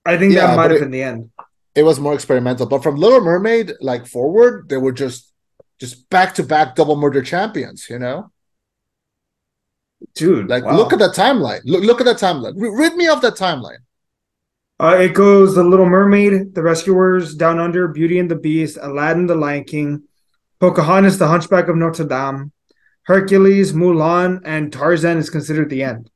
[0.07, 1.31] I think yeah, that might have been the end.
[1.75, 5.31] It was more experimental, but from Little Mermaid, like forward, they were just
[5.79, 7.91] just back to back double murder champions.
[7.91, 8.31] You know,
[10.15, 10.49] dude.
[10.49, 10.77] Like, wow.
[10.77, 11.61] look at the timeline.
[11.65, 12.61] Look, look at the timeline.
[12.61, 13.79] R- rid me of the timeline.
[14.81, 19.27] Uh, it goes The Little Mermaid, The Rescuers, Down Under, Beauty and the Beast, Aladdin,
[19.27, 20.03] The Lion King,
[20.59, 22.51] Pocahontas, The Hunchback of Notre Dame,
[23.05, 26.11] Hercules, Mulan, and Tarzan is considered the end.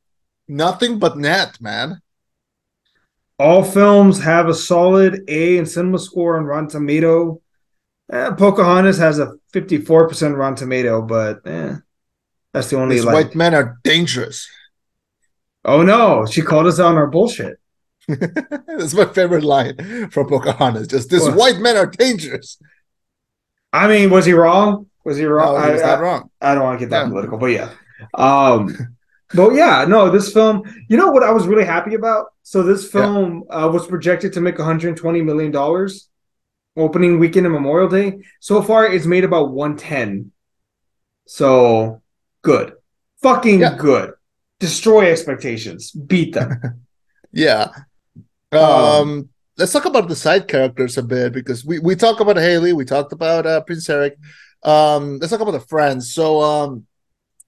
[0.48, 2.00] Nothing but net, man.
[3.38, 7.40] All films have a solid A in cinema score on Rotten Tomato.
[8.10, 11.76] Eh, Pocahontas has a 54% Rotten Tomato, but eh,
[12.52, 13.14] that's the only These like...
[13.14, 14.48] white men are dangerous.
[15.64, 17.58] Oh no, she called us on our bullshit.
[18.08, 20.88] that's my favorite line from Pocahontas.
[20.88, 22.58] Just this white men are dangerous.
[23.72, 24.86] I mean, was he wrong?
[25.04, 25.60] Was he wrong?
[25.60, 26.30] No, he was I, not wrong.
[26.40, 27.08] I, I don't want to get that yeah.
[27.08, 27.70] political, but yeah.
[28.14, 28.96] Um
[29.34, 32.26] but yeah, no, this film, you know what I was really happy about?
[32.42, 33.64] So this film yeah.
[33.64, 36.08] uh, was projected to make 120 million dollars
[36.76, 38.20] opening weekend and Memorial Day.
[38.40, 40.32] So far, it's made about 110.
[41.26, 42.00] So
[42.42, 42.74] good,
[43.22, 43.76] fucking yeah.
[43.76, 44.12] good.
[44.60, 46.82] Destroy expectations, beat them.
[47.32, 47.68] yeah.
[48.50, 52.36] Um, um, let's talk about the side characters a bit because we we talked about
[52.36, 54.18] Halle, we talked about uh, Prince Eric.
[54.62, 56.12] Um, let's talk about the friends.
[56.12, 56.86] So um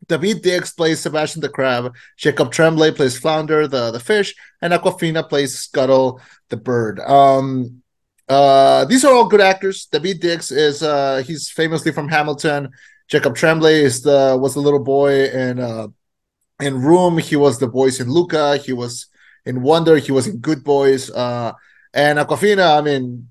[0.06, 5.28] Daveed Diggs plays Sebastian the Crab, Jacob Tremblay plays Flounder the, the fish, and Awkwafina
[5.28, 7.00] plays Scuttle the bird.
[7.00, 7.82] Um,
[8.28, 9.86] uh, these are all good actors.
[9.86, 12.70] David Diggs is uh, he's famously from Hamilton.
[13.10, 15.88] Jacob Tremblay is the was the little boy in uh,
[16.60, 17.18] in Room.
[17.18, 18.56] He was the voice in Luca.
[18.56, 19.08] He was
[19.44, 19.96] in Wonder.
[19.96, 21.10] He was in Good Boys.
[21.10, 21.52] Uh,
[21.92, 22.78] and Awkwafina.
[22.78, 23.28] I mean,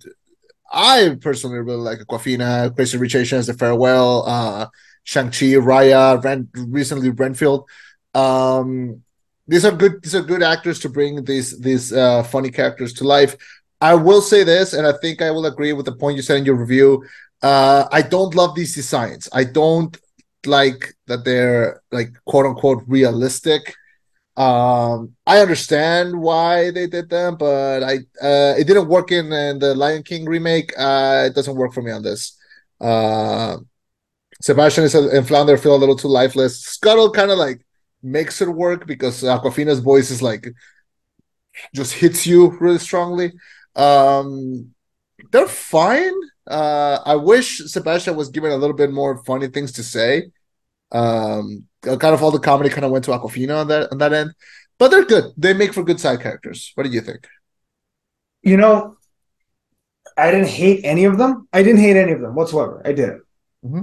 [0.72, 2.76] I personally really like Awkwafina.
[2.76, 4.26] Crazy Rich Asians, The Farewell.
[4.28, 4.68] Uh,
[5.04, 7.68] Shang-Chi, Raya, Ren, recently Renfield.
[8.13, 9.02] Um,
[9.48, 10.04] these are good.
[10.04, 13.36] These are good actors to bring these these uh, funny characters to life.
[13.82, 16.38] I will say this, and I think I will agree with the point you said
[16.38, 17.04] in your review.
[17.41, 19.30] Uh, I don't love these designs.
[19.32, 19.95] I don't
[20.45, 23.75] like that they're like quote unquote realistic.
[24.38, 29.60] Um, I understand why they did them, but I uh, it didn't work in, in
[29.60, 30.71] the Lion King remake.
[30.78, 32.38] Uh, it doesn't work for me on this.
[32.80, 33.58] Uh,
[34.41, 36.62] Sebastian is and Flounder feel a little too lifeless.
[36.62, 37.65] Scuttle kind of like
[38.02, 40.47] makes it work because Awkwafina's voice is like
[41.75, 43.34] just hits you really strongly.
[43.75, 44.73] Um,
[45.32, 46.13] they're fine.
[46.50, 50.32] Uh, I wish Sebastian was given a little bit more funny things to say.
[50.92, 54.12] Um, kind of all the comedy kind of went to Awkwafina on that on that
[54.12, 54.34] end,
[54.80, 55.26] but they're good.
[55.38, 56.72] They make for good side characters.
[56.74, 57.28] What do you think?
[58.42, 58.98] You know,
[60.18, 61.48] I didn't hate any of them.
[61.54, 62.82] I didn't hate any of them whatsoever.
[62.84, 63.22] I didn't.
[63.64, 63.82] Mm-hmm.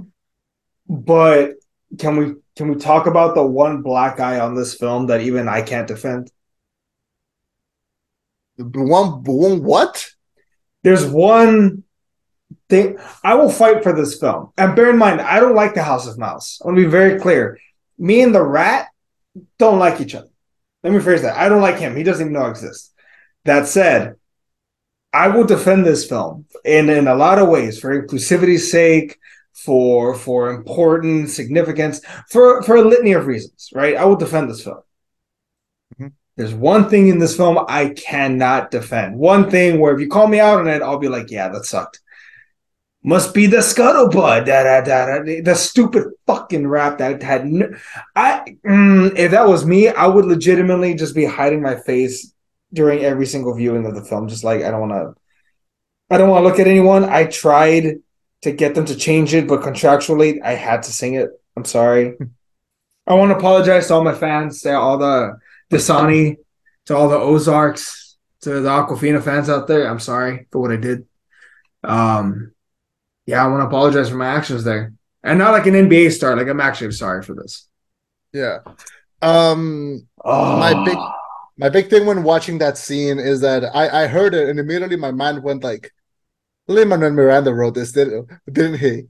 [0.89, 1.55] But
[1.99, 5.49] can we can we talk about the one black eye on this film that even
[5.49, 6.31] I can't defend?
[8.59, 10.09] One, one what?
[10.83, 11.85] There's one
[12.69, 14.53] thing I will fight for this film.
[14.57, 16.61] And bear in mind, I don't like the House of Mouse.
[16.63, 17.59] I want to be very clear.
[17.99, 18.89] Me and the rat
[19.59, 20.29] don't like each other.
[20.83, 21.37] Let me phrase that.
[21.37, 21.97] I don't like him.
[21.97, 22.93] He doesn't even know I exist.
[23.45, 24.17] That said,
[25.13, 29.19] I will defend this film in, in a lot of ways for inclusivity's sake,
[29.57, 34.63] for for important significance for for a litany of reasons right i will defend this
[34.63, 34.81] film
[35.95, 36.09] mm-hmm.
[36.37, 40.29] there's one thing in this film i cannot defend one thing where if you call
[40.29, 42.01] me out on it i'll be like yeah that sucked
[43.07, 47.43] must be the scuttlebutt da, da, da, da, the stupid fucking rap that had
[48.15, 52.35] i mm, if that was me i would legitimately just be hiding my face
[52.73, 54.29] during every single viewing of the film.
[54.29, 55.21] Just like I don't want to,
[56.11, 57.05] I don't want to look at anyone.
[57.05, 57.97] I tried
[58.43, 61.31] to get them to change it, but contractually, I had to sing it.
[61.57, 62.17] I'm sorry.
[63.07, 65.39] I want to apologize to all my fans, to all the
[65.71, 66.37] Dasani,
[66.87, 69.89] to all the Ozarks, to the Awkwafina fans out there.
[69.89, 71.07] I'm sorry for what I did.
[71.83, 72.53] Um,
[73.27, 76.37] yeah, I want to apologize for my actions there, and not like an NBA star.
[76.37, 77.69] Like I'm actually sorry for this.
[78.33, 78.59] Yeah.
[79.23, 80.59] Um, oh.
[80.59, 80.99] my big
[81.59, 84.97] my big thing when watching that scene is that I I heard it and immediately
[84.97, 85.93] my mind went like,
[86.69, 89.05] Lin Manuel Miranda wrote this, didn't didn't he?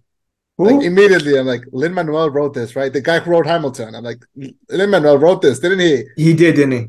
[0.59, 0.71] Who?
[0.71, 2.93] Like immediately, I'm like, Lin Manuel wrote this, right?
[2.93, 3.95] The guy who wrote Hamilton.
[3.95, 4.25] I'm like,
[4.71, 6.05] Lin Manuel wrote this, didn't he?
[6.17, 6.87] He did, didn't he?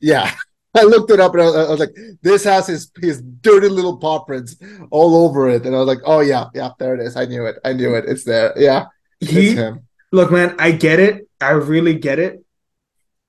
[0.00, 0.32] Yeah.
[0.74, 3.68] I looked it up and I was, I was, like, this has his his dirty
[3.68, 4.56] little paw prints
[4.90, 5.66] all over it.
[5.66, 7.16] And I was like, oh yeah, yeah, there it is.
[7.16, 7.56] I knew it.
[7.64, 8.04] I knew it.
[8.06, 8.52] It's there.
[8.56, 8.86] Yeah.
[9.18, 9.86] He him.
[10.12, 11.28] look, man, I get it.
[11.40, 12.44] I really get it.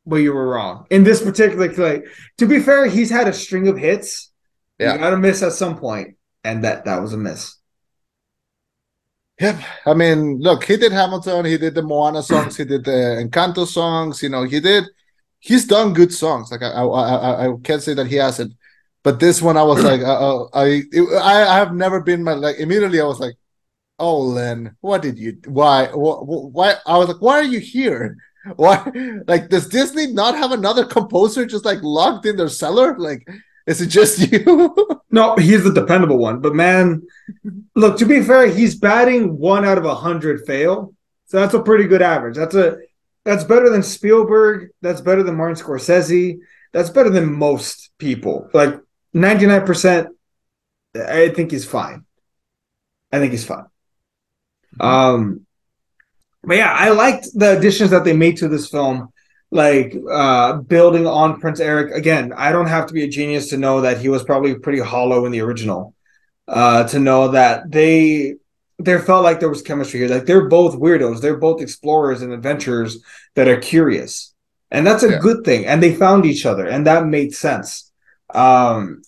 [0.06, 0.86] But you were wrong.
[0.90, 2.06] In this particular like
[2.38, 4.32] to be fair, he's had a string of hits.
[4.80, 4.94] Yeah.
[4.94, 7.56] You gotta miss at some point, and that that was a miss.
[9.40, 9.60] Yep.
[9.88, 13.66] I mean, look, he did Hamilton, he did the Moana songs, he did the Encanto
[13.66, 14.84] songs, you know, he did
[15.42, 16.50] he's done good songs.
[16.52, 18.54] Like I I I, I can't say that he hasn't.
[19.04, 22.24] But this one I was like uh, uh, I it, I I have never been
[22.24, 23.36] my like immediately I was like,
[24.00, 28.18] "Oh, Lin, what did you why why, why I was like, "Why are you here?"
[28.56, 28.92] Why
[29.28, 32.98] like does Disney not have another composer just like locked in their cellar?
[32.98, 33.28] Like
[33.68, 35.04] is it just you?
[35.12, 36.42] no, he's the dependable one.
[36.42, 37.04] But man,
[37.76, 40.96] look, to be fair, he's batting one out of a hundred fail.
[41.28, 42.36] So that's a pretty good average.
[42.36, 42.80] That's a
[43.24, 44.72] that's better than Spielberg.
[44.82, 46.40] That's better than Martin Scorsese.
[46.74, 48.50] That's better than most people.
[48.54, 48.80] Like
[49.16, 50.08] 99%,
[50.96, 52.06] I think he's fine.
[53.12, 53.66] I think he's fine.
[54.80, 54.82] Mm-hmm.
[54.82, 55.46] Um
[56.44, 59.10] but yeah, I liked the additions that they made to this film
[59.52, 62.34] like uh building on Prince Eric again.
[62.36, 65.26] I don't have to be a genius to know that he was probably pretty hollow
[65.26, 65.94] in the original.
[66.48, 68.38] Uh to know that they
[68.84, 70.10] there felt like there was chemistry here.
[70.10, 71.22] Like they're both weirdos.
[71.22, 73.04] They're both explorers and adventurers
[73.36, 74.34] that are curious.
[74.70, 75.20] And that's a yeah.
[75.20, 75.66] good thing.
[75.66, 77.92] And they found each other and that made sense.
[78.34, 79.02] Um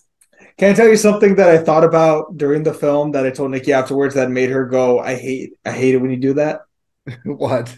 [0.56, 3.50] can I tell you something that I thought about during the film that I told
[3.50, 6.60] Nikki afterwards that made her go, I hate I hate it when you do that?
[7.24, 7.76] what?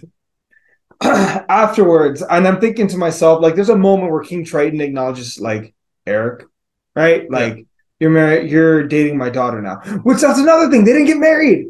[1.02, 5.74] afterwards, and I'm thinking to myself, like, there's a moment where King Triton acknowledges, like,
[6.06, 6.44] Eric,
[6.94, 7.30] right?
[7.30, 7.62] Like, yeah.
[8.00, 10.84] you're married, you're dating my daughter now, which that's another thing.
[10.84, 11.66] They didn't get married.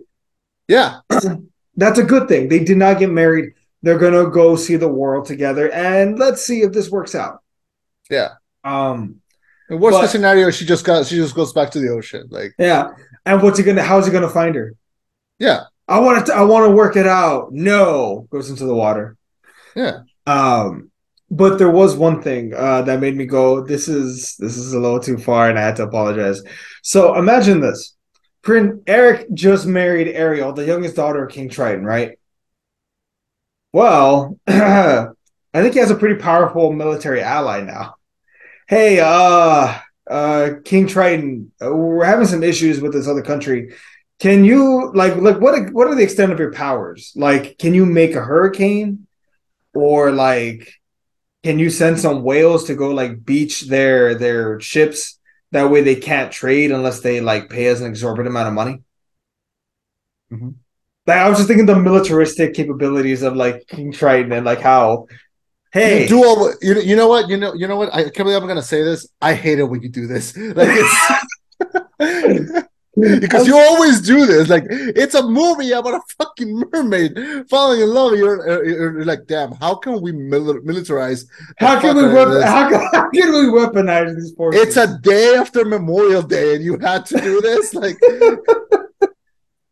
[0.69, 1.01] Yeah,
[1.77, 2.49] that's a good thing.
[2.49, 3.55] They did not get married.
[3.83, 7.43] They're gonna go see the world together, and let's see if this works out.
[8.11, 8.31] Yeah.
[8.65, 9.21] Um.
[9.69, 10.51] And what's but, the scenario?
[10.51, 11.07] She just got.
[11.07, 12.29] She just goes back to the ocean.
[12.31, 12.55] Like.
[12.59, 12.91] Yeah.
[13.25, 13.83] And what's he gonna?
[13.83, 14.75] How's he gonna find her?
[15.39, 15.65] Yeah.
[15.89, 16.35] I want to.
[16.35, 17.53] I want to work it out.
[17.53, 19.17] No, goes into the water.
[19.77, 20.01] Yeah.
[20.27, 20.91] Um,
[21.31, 24.81] but there was one thing uh, that made me go, "This is this is a
[24.81, 26.43] little too far," and I had to apologize.
[26.83, 27.96] So imagine this:
[28.49, 32.19] Eric just married Ariel, the youngest daughter of King Triton, right?
[33.73, 35.13] Well, I
[35.55, 37.97] think he has a pretty powerful military ally now.
[38.69, 39.79] Hey, uh,
[40.09, 43.73] uh, King Triton, uh, we're having some issues with this other country
[44.19, 47.13] can you like like what what are the extent of your powers?
[47.17, 49.07] Like, can you make a hurricane,
[49.75, 50.73] or like,
[51.43, 55.19] can you send some whales to go like beach their their ships?
[55.53, 58.83] That way they can't trade unless they like pay us an exorbitant amount of money.
[60.33, 60.51] Mm-hmm.
[61.07, 65.07] Like, I was just thinking the militaristic capabilities of like King Triton and like how
[65.73, 68.17] Hey, you do all you you know what you know you know what I can't
[68.17, 69.07] believe I'm gonna say this.
[69.21, 70.37] I hate it when you do this.
[70.37, 70.69] Like
[72.01, 74.49] it's because you always do this.
[74.49, 78.17] Like it's a movie about a fucking mermaid falling in love.
[78.17, 79.53] You're, you're like, damn.
[79.53, 81.27] How can we mil- militarize?
[81.59, 84.63] How can we weapon, how, can, how can we weaponize these forces?
[84.63, 87.75] It's a day after Memorial Day, and you had to do this.
[87.75, 87.99] Like,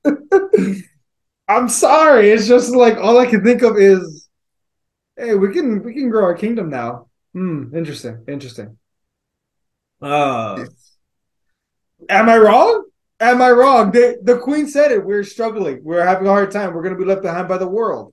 [1.49, 2.31] I'm sorry.
[2.31, 4.29] It's just like all I can think of is,
[5.17, 7.09] hey, we can we can grow our kingdom now.
[7.33, 7.75] Hmm.
[7.75, 8.23] Interesting.
[8.29, 8.77] Interesting.
[10.03, 10.67] Uh,
[12.11, 12.85] am I wrong?
[13.21, 13.91] Am I wrong?
[13.91, 15.05] The, the queen said it.
[15.05, 15.83] We're struggling.
[15.83, 16.75] We're having a hard time.
[16.75, 18.13] We're gonna be left behind by the world.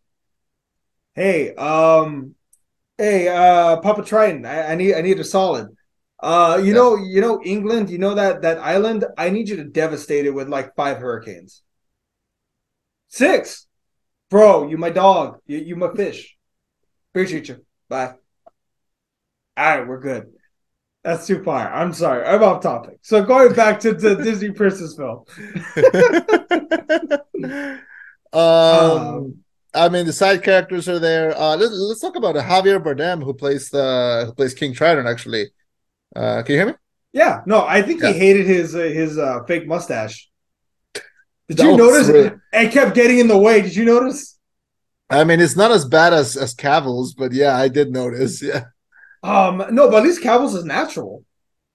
[1.14, 2.36] Hey, um,
[2.98, 5.68] hey, uh, Papa Triton, I, I need I need a solid.
[6.20, 6.74] Uh, you yeah.
[6.74, 9.06] know, you know, England, you know that that island.
[9.18, 11.64] I need you to devastate it with like five hurricanes.
[13.08, 13.68] Six,
[14.30, 14.68] bro.
[14.70, 15.40] You my dog.
[15.48, 16.38] You you my fish.
[17.12, 17.66] Appreciate you.
[17.90, 18.16] Bye.
[19.58, 20.32] All right, we're good.
[21.04, 21.72] That's too far.
[21.74, 22.26] I'm sorry.
[22.26, 23.00] I'm off topic.
[23.02, 25.26] So going back to the Disney princess film.
[28.34, 29.44] um, um,
[29.74, 31.36] I mean, the side characters are there.
[31.36, 35.08] Uh, let's, let's talk about Javier Bardem, who plays the who plays King Triton.
[35.08, 35.48] Actually,
[36.16, 36.74] Uh, can you hear me?
[37.14, 38.12] Yeah, no, I think yeah.
[38.12, 40.30] he hated his uh, his uh, fake mustache.
[40.94, 42.08] Did that you notice?
[42.08, 42.32] Really...
[42.54, 43.62] It kept getting in the way.
[43.62, 44.38] Did you notice?
[45.10, 48.44] I mean, it's not as bad as as Cavill's, but yeah, I did notice.
[48.52, 48.66] Yeah.
[49.24, 51.24] Um, no, but at least Cavill's is natural.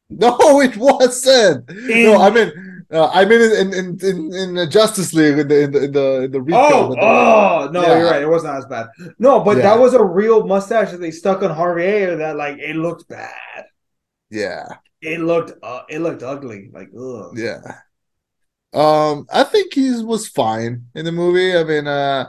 [0.09, 1.69] No, it wasn't.
[1.71, 2.05] In...
[2.05, 2.53] No, I mean,
[2.93, 5.93] uh, I mean, in in in, in the Justice League in the in the in
[5.93, 7.99] the, in the Oh, the, oh no, yeah.
[7.99, 8.23] you're right.
[8.23, 8.89] It wasn't as bad.
[9.19, 9.65] No, but yeah.
[9.65, 12.19] that was a real mustache that they stuck on Javier.
[12.19, 13.65] That like it looked bad.
[14.31, 14.67] Yeah,
[15.01, 16.71] it looked uh, it looked ugly.
[16.73, 17.33] Like ugh.
[17.37, 17.61] Yeah.
[18.73, 21.57] Um, I think he was fine in the movie.
[21.57, 22.27] I mean, uh,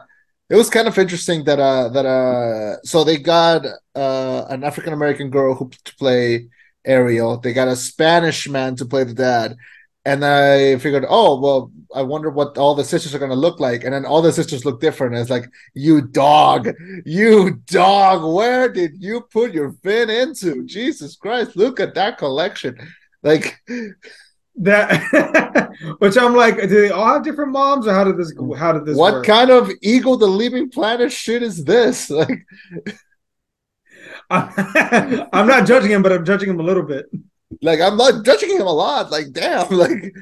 [0.49, 4.93] it was kind of interesting that uh that uh so they got uh an African
[4.93, 6.47] American girl who to play
[6.85, 7.37] Ariel.
[7.37, 9.57] They got a Spanish man to play the dad.
[10.05, 13.83] And I figured, oh well, I wonder what all the sisters are gonna look like.
[13.83, 15.15] And then all the sisters look different.
[15.15, 16.69] It's like, you dog,
[17.05, 20.65] you dog, where did you put your fin into?
[20.65, 22.77] Jesus Christ, look at that collection.
[23.23, 23.59] Like
[24.57, 28.71] that which I'm like, do they all have different moms or how did this how
[28.71, 29.25] did this what work?
[29.25, 32.11] kind of eagle the Leaving Planet shit is this?
[32.17, 32.45] Like
[34.29, 37.05] I'm not judging him, but I'm judging him a little bit.
[37.61, 39.09] Like I'm not judging him a lot.
[39.09, 40.13] Like damn, like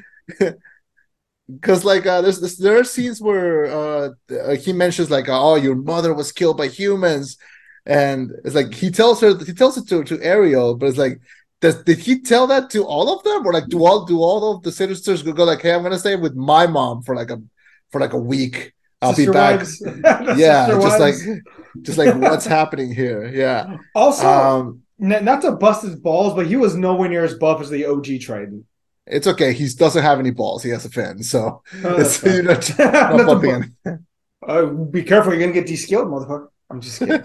[1.50, 5.56] because like uh, there's this, there are scenes where uh, uh, he mentions like oh
[5.56, 7.36] your mother was killed by humans,
[7.84, 11.20] and it's like he tells her he tells it to to Ariel, but it's like
[11.60, 14.56] does did he tell that to all of them or like do all do all
[14.56, 17.40] of the sisters go like hey I'm gonna stay with my mom for like a
[17.90, 19.66] for like a week I'll Sister be back.
[20.38, 21.26] yeah, just wives.
[21.26, 21.42] like
[21.82, 23.26] just like what's happening here.
[23.26, 23.76] Yeah.
[23.94, 27.68] Also, um, not to bust his balls, but he was nowhere near as buff as
[27.68, 28.64] the OG Triton.
[29.06, 29.52] It's okay.
[29.52, 30.62] He doesn't have any balls.
[30.62, 33.76] He has a fin, so oh, it's you know, not bumping
[34.46, 36.48] uh, be careful, you're gonna get de-skilled, motherfucker.
[36.70, 37.20] I'm just kidding.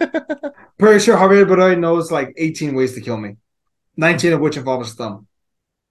[0.78, 3.36] Pretty sure Javier Bardem knows like 18 ways to kill me,
[3.96, 5.26] 19 of which involve his thumb.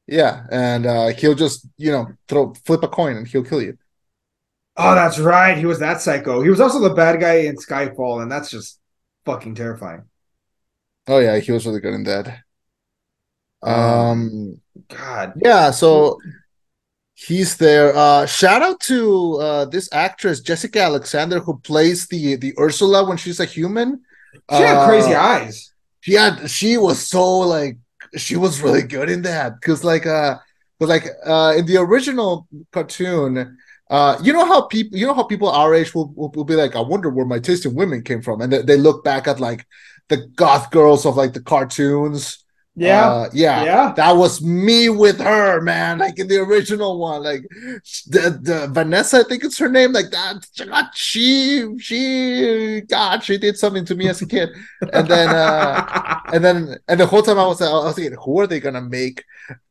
[0.07, 3.77] Yeah, and uh, he'll just you know throw flip a coin and he'll kill you.
[4.77, 5.57] Oh, that's right.
[5.57, 6.41] He was that psycho.
[6.41, 8.79] He was also the bad guy in Skyfall, and that's just
[9.25, 10.03] fucking terrifying.
[11.07, 12.39] Oh yeah, he was really good in that.
[13.61, 15.33] Um, um God.
[15.43, 16.19] Yeah, so
[17.15, 17.95] he's there.
[17.95, 23.17] Uh shout out to uh this actress, Jessica Alexander, who plays the the Ursula when
[23.17, 24.01] she's a human.
[24.49, 25.73] She had uh, crazy eyes.
[25.99, 27.77] She had she was so like
[28.15, 30.37] she was really good in that because like uh
[30.79, 33.57] but like uh in the original cartoon
[33.91, 36.55] uh, you know how people, you know how people our age will, will, will, be
[36.55, 39.27] like, I wonder where my taste in women came from, and they, they look back
[39.27, 39.67] at like
[40.07, 42.41] the goth girls of like the cartoons.
[42.73, 43.09] Yeah.
[43.09, 45.99] Uh, yeah, yeah, that was me with her, man.
[45.99, 47.41] Like in the original one, like
[48.07, 49.91] the, the Vanessa, I think it's her name.
[49.91, 54.49] Like that, she, she, God, she did something to me as a kid,
[54.93, 58.39] and then, uh, and then, and the whole time I was, I was thinking, who
[58.39, 59.25] are they gonna make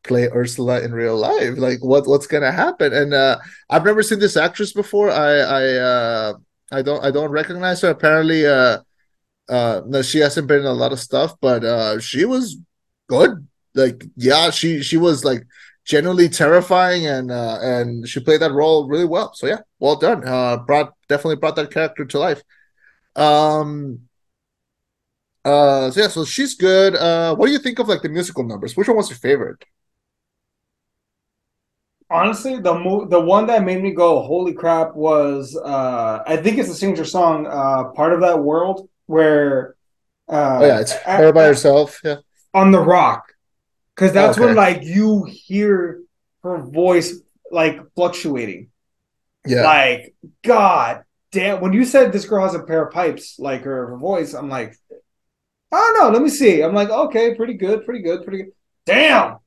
[0.05, 1.57] play Ursula in real life?
[1.57, 2.92] Like, what, what's gonna happen?
[2.92, 3.38] And uh,
[3.70, 5.11] I've never seen this actress before.
[5.11, 6.34] I, I, uh,
[6.70, 7.88] I don't, I don't recognize her.
[7.88, 8.78] Apparently, uh
[9.48, 12.57] uh, no, she hasn't been in a lot of stuff, but uh, she was
[13.11, 13.46] good.
[13.74, 15.42] Like, yeah, she she was like
[15.84, 19.34] genuinely terrifying, and uh, and she played that role really well.
[19.34, 20.26] So yeah, well done.
[20.26, 22.42] Uh, brought definitely brought that character to life.
[23.16, 24.08] Um.
[25.44, 25.90] Uh.
[25.90, 26.94] So yeah, so she's good.
[26.96, 28.76] Uh, what do you think of like the musical numbers?
[28.76, 29.64] Which one was your favorite?
[32.11, 36.58] honestly the mo- the one that made me go holy crap was uh i think
[36.58, 39.76] it's the signature song uh part of that world where
[40.28, 42.00] uh, oh, yeah, it's her by herself.
[42.04, 42.16] Yeah,
[42.55, 43.34] on the rock,
[43.94, 44.46] because that's okay.
[44.46, 46.01] when like you hear
[46.42, 47.20] her voice
[47.51, 48.68] like fluctuating.
[49.46, 51.61] Yeah, like God damn.
[51.61, 54.48] When you said this girl has a pair of pipes, like her, her voice, I'm
[54.48, 54.74] like,
[55.72, 56.11] I don't know.
[56.11, 56.62] Let me see.
[56.62, 58.53] I'm like, okay, pretty good, pretty good, pretty good.
[58.86, 59.38] Damn.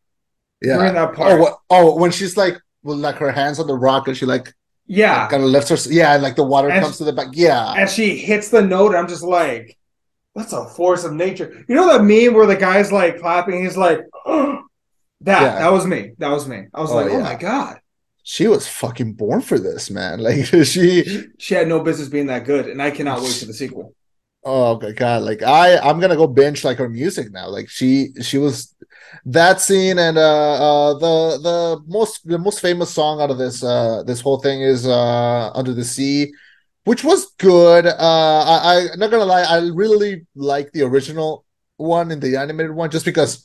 [0.61, 0.87] Yeah.
[0.87, 1.33] in that part.
[1.33, 4.25] Oh, what, oh, when she's like, with like her hands on the rock, and she
[4.25, 4.53] like
[4.85, 5.21] yeah.
[5.21, 5.91] Like, kind of lifts her.
[5.91, 7.27] Yeah, like the water and comes she, to the back.
[7.33, 7.73] Yeah.
[7.73, 8.95] And she hits the note.
[8.95, 9.77] I'm just like,
[10.35, 11.63] that's a force of nature.
[11.67, 13.63] You know that meme where the guy's like clapping?
[13.63, 14.63] He's like, oh.
[15.21, 15.41] that.
[15.41, 15.59] Yeah.
[15.59, 16.11] That was me.
[16.17, 16.65] That was me.
[16.73, 17.79] I was oh, like, oh my God.
[18.23, 20.19] She was fucking born for this, man.
[20.23, 23.45] Like she, she, she had no business being that good, and I cannot wait for
[23.45, 23.93] the sequel.
[24.45, 25.23] Oh my god!
[25.23, 27.47] Like I, I'm gonna go binge like her music now.
[27.47, 28.75] Like she, she was
[29.25, 33.63] that scene and uh, uh the the most the most famous song out of this
[33.63, 36.31] uh this whole thing is uh under the sea
[36.85, 41.45] which was good uh i i'm not gonna lie i really like the original
[41.77, 43.43] one and the animated one just because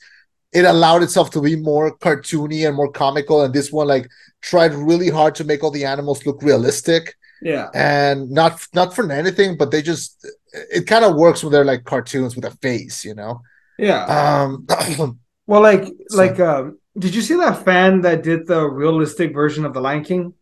[0.53, 4.09] it allowed itself to be more cartoony and more comical and this one like
[4.41, 9.11] tried really hard to make all the animals look realistic yeah and not not for
[9.13, 13.05] anything but they just it kind of works when they're like cartoons with a face
[13.05, 13.41] you know
[13.79, 14.05] yeah
[14.43, 14.67] um
[15.49, 16.17] Well, like so.
[16.19, 20.05] like um, did you see that fan that did the realistic version of the Lion
[20.05, 20.35] King?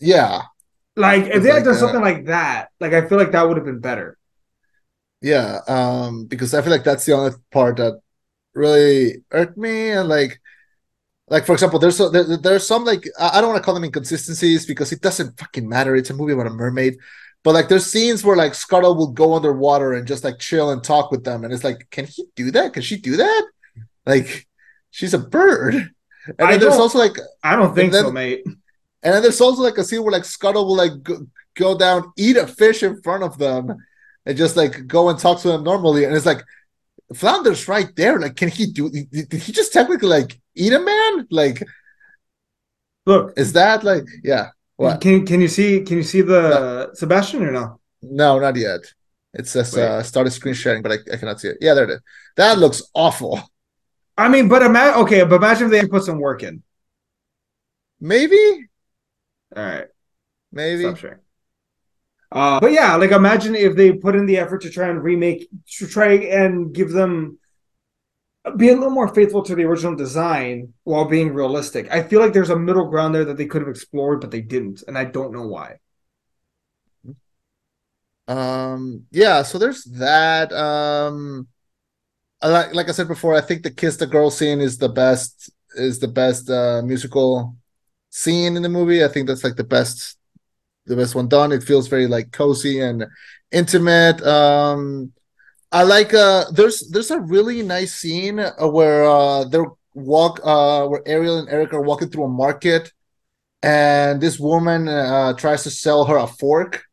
[0.00, 0.42] Yeah.
[0.98, 3.66] Like if they had done something like that, like I feel like that would have
[3.66, 4.18] been better.
[5.22, 8.00] Yeah, um, because I feel like that's the only part that
[8.52, 10.40] really irked me, and like,
[11.28, 14.66] like for example, there's there, there's some like I don't want to call them inconsistencies
[14.66, 15.94] because it doesn't fucking matter.
[15.94, 16.98] It's a movie about a mermaid,
[17.44, 20.82] but like there's scenes where like Scuttle will go underwater and just like chill and
[20.82, 22.72] talk with them, and it's like, can he do that?
[22.72, 23.46] Can she do that?
[24.04, 24.48] Like,
[24.90, 25.74] she's a bird.
[26.38, 28.44] And then there's also like I don't think then, so, mate.
[29.02, 32.12] And then there's also like a scene where like Scuttle will like go, go down,
[32.16, 33.76] eat a fish in front of them,
[34.26, 36.04] and just like go and talk to them normally.
[36.04, 36.42] And it's like
[37.14, 38.18] Flounder's right there.
[38.18, 38.90] Like, can he do?
[38.90, 41.26] Did he just technically like eat a man?
[41.30, 41.62] Like,
[43.06, 44.48] look, is that like yeah?
[44.76, 45.00] What?
[45.00, 45.82] Can can you see?
[45.82, 46.90] Can you see the no.
[46.94, 47.80] Sebastian or no?
[48.02, 48.80] No, not yet.
[49.34, 51.58] It says uh, started screen sharing, but I, I cannot see it.
[51.60, 52.00] Yeah, there it is.
[52.36, 53.40] That looks awful.
[54.16, 56.62] I mean, but imagine okay, but imagine if they put some work in.
[58.00, 58.68] Maybe.
[59.56, 59.86] All right.
[60.52, 60.82] Maybe.
[60.82, 61.18] Stop sharing.
[62.30, 65.48] Uh, but yeah, like imagine if they put in the effort to try and remake,
[65.78, 67.38] to try and give them
[68.56, 71.90] be a little more faithful to the original design while being realistic.
[71.90, 74.40] I feel like there's a middle ground there that they could have explored, but they
[74.40, 75.76] didn't, and I don't know why.
[78.26, 79.06] Um.
[79.10, 79.42] Yeah.
[79.42, 80.52] So there's that.
[80.52, 81.48] Um.
[82.42, 85.50] Like like I said before, I think the kiss the girl scene is the best
[85.74, 87.56] is the best uh, musical
[88.10, 89.04] scene in the movie.
[89.04, 90.16] I think that's like the best
[90.86, 91.52] the best one done.
[91.52, 93.06] It feels very like cozy and
[93.52, 94.22] intimate.
[94.26, 95.12] Um
[95.70, 101.02] I like uh there's there's a really nice scene where uh they're walk uh where
[101.06, 102.92] Ariel and Eric are walking through a market
[103.62, 106.84] and this woman uh tries to sell her a fork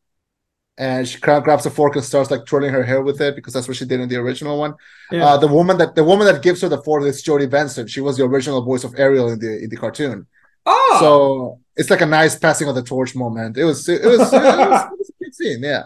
[0.78, 3.68] and she grabs a fork and starts like twirling her hair with it because that's
[3.68, 4.74] what she did in the original one.
[5.10, 5.26] Yeah.
[5.26, 7.88] Uh, the woman that the woman that gives her the fork is Jodi Benson.
[7.88, 10.28] She was the original voice of Ariel in the in the cartoon.
[10.66, 13.58] Oh, so it's like a nice passing of the torch moment.
[13.58, 15.84] It was it was, it was, it was a good scene, yeah.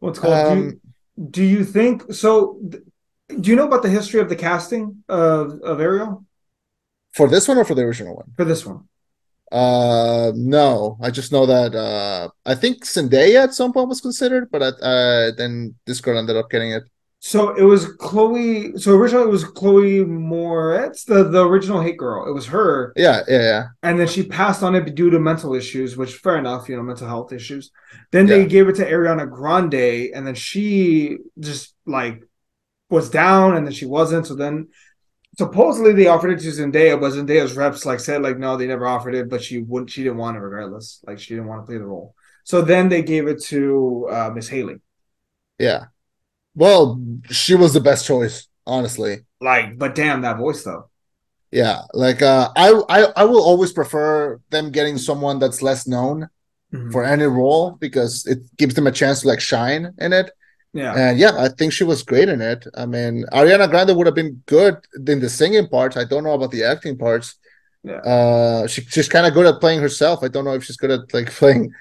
[0.00, 0.34] What's called?
[0.34, 2.60] Um, do, you, do you think so?
[2.60, 6.24] Do you know about the history of the casting of of Ariel?
[7.12, 8.32] For this one or for the original one?
[8.36, 8.88] For this one.
[9.52, 14.50] Uh, no, I just know that uh, I think Zendaya at some point was considered,
[14.50, 16.82] but uh, then this girl ended up getting it.
[17.26, 18.76] So it was Chloe.
[18.76, 22.28] So originally it was Chloe Moretz, the the original Hit Girl.
[22.28, 22.92] It was her.
[22.96, 23.64] Yeah, yeah, yeah.
[23.82, 26.82] And then she passed on it due to mental issues, which fair enough, you know,
[26.82, 27.70] mental health issues.
[28.10, 32.22] Then they gave it to Ariana Grande, and then she just like
[32.90, 34.26] was down, and then she wasn't.
[34.26, 34.68] So then
[35.38, 38.86] supposedly they offered it to Zendaya, but Zendaya's reps like said like no, they never
[38.86, 39.88] offered it, but she wouldn't.
[39.88, 41.02] She didn't want it regardless.
[41.06, 42.14] Like she didn't want to play the role.
[42.44, 44.76] So then they gave it to uh, Miss Halle.
[45.58, 45.86] Yeah.
[46.54, 47.00] Well,
[47.30, 49.18] she was the best choice, honestly.
[49.40, 50.88] Like, but damn that voice though.
[51.50, 56.28] Yeah, like uh, I, I I will always prefer them getting someone that's less known
[56.72, 56.90] mm-hmm.
[56.90, 60.32] for any role because it gives them a chance to like shine in it.
[60.72, 62.66] Yeah, and yeah, I think she was great in it.
[62.76, 65.96] I mean, Ariana Grande would have been good in the singing parts.
[65.96, 67.36] I don't know about the acting parts.
[67.84, 70.24] Yeah, uh, she, she's kind of good at playing herself.
[70.24, 71.72] I don't know if she's good at like playing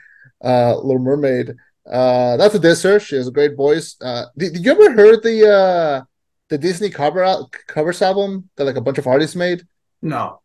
[0.44, 1.56] uh Little Mermaid.
[1.90, 3.96] Uh, not to diss her, she has a great voice.
[4.02, 6.04] Uh, did, did you ever heard the uh
[6.50, 7.26] the Disney cover
[7.68, 9.66] covers album that like a bunch of artists made?
[10.02, 10.42] No.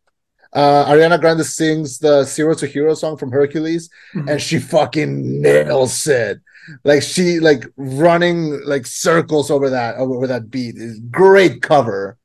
[0.51, 4.27] Uh, Ariana Grande sings the Zero to Hero song from Hercules, mm-hmm.
[4.27, 6.41] and she fucking nails it.
[6.83, 12.17] Like she like running like circles over that over that beat is great cover.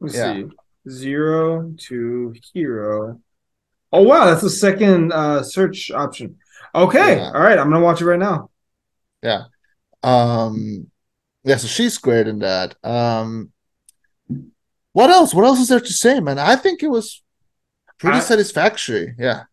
[0.00, 0.34] Let's yeah.
[0.34, 0.44] see,
[0.88, 3.20] Zero to Hero.
[3.92, 6.36] Oh wow, that's the second uh, search option.
[6.74, 7.16] Okay.
[7.16, 7.32] Yeah.
[7.34, 7.58] All right.
[7.58, 8.50] I'm gonna watch it right now.
[9.22, 9.44] Yeah.
[10.02, 10.90] Um
[11.44, 12.74] yeah, so she's great in that.
[12.84, 13.52] Um
[14.92, 15.34] what else?
[15.34, 16.38] What else is there to say, man?
[16.38, 17.22] I think it was
[17.98, 19.14] pretty I, satisfactory.
[19.18, 19.44] Yeah.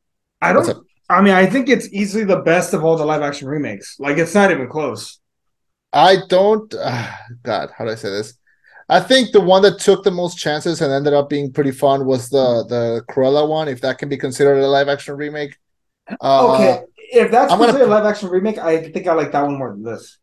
[0.42, 3.48] I don't I mean, I think it's easily the best of all the live action
[3.48, 3.98] remakes.
[4.00, 5.20] Like it's not even close.
[5.94, 7.12] I don't uh,
[7.44, 8.38] God, how do I say this?
[8.88, 12.06] I think the one that took the most chances and ended up being pretty fun
[12.06, 15.58] was the the Cruella one, if that can be considered a live action remake.
[16.22, 16.84] Uh, okay,
[17.16, 17.92] if that's I'm considered gonna...
[17.92, 20.18] a live action remake, I think I like that one more than this.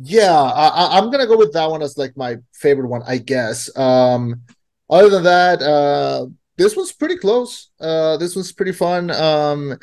[0.00, 3.76] Yeah, I, am gonna go with that one as like my favorite one, I guess.
[3.76, 4.42] Um,
[4.88, 6.26] other than that, uh,
[6.56, 7.70] this was pretty close.
[7.80, 9.10] Uh, this was pretty fun.
[9.10, 9.76] Um,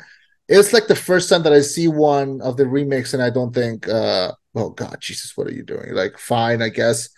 [0.48, 3.54] it's like the first time that I see one of the remakes, and I don't
[3.54, 5.92] think, uh, oh God, Jesus, what are you doing?
[5.92, 7.10] Like, fine, I guess,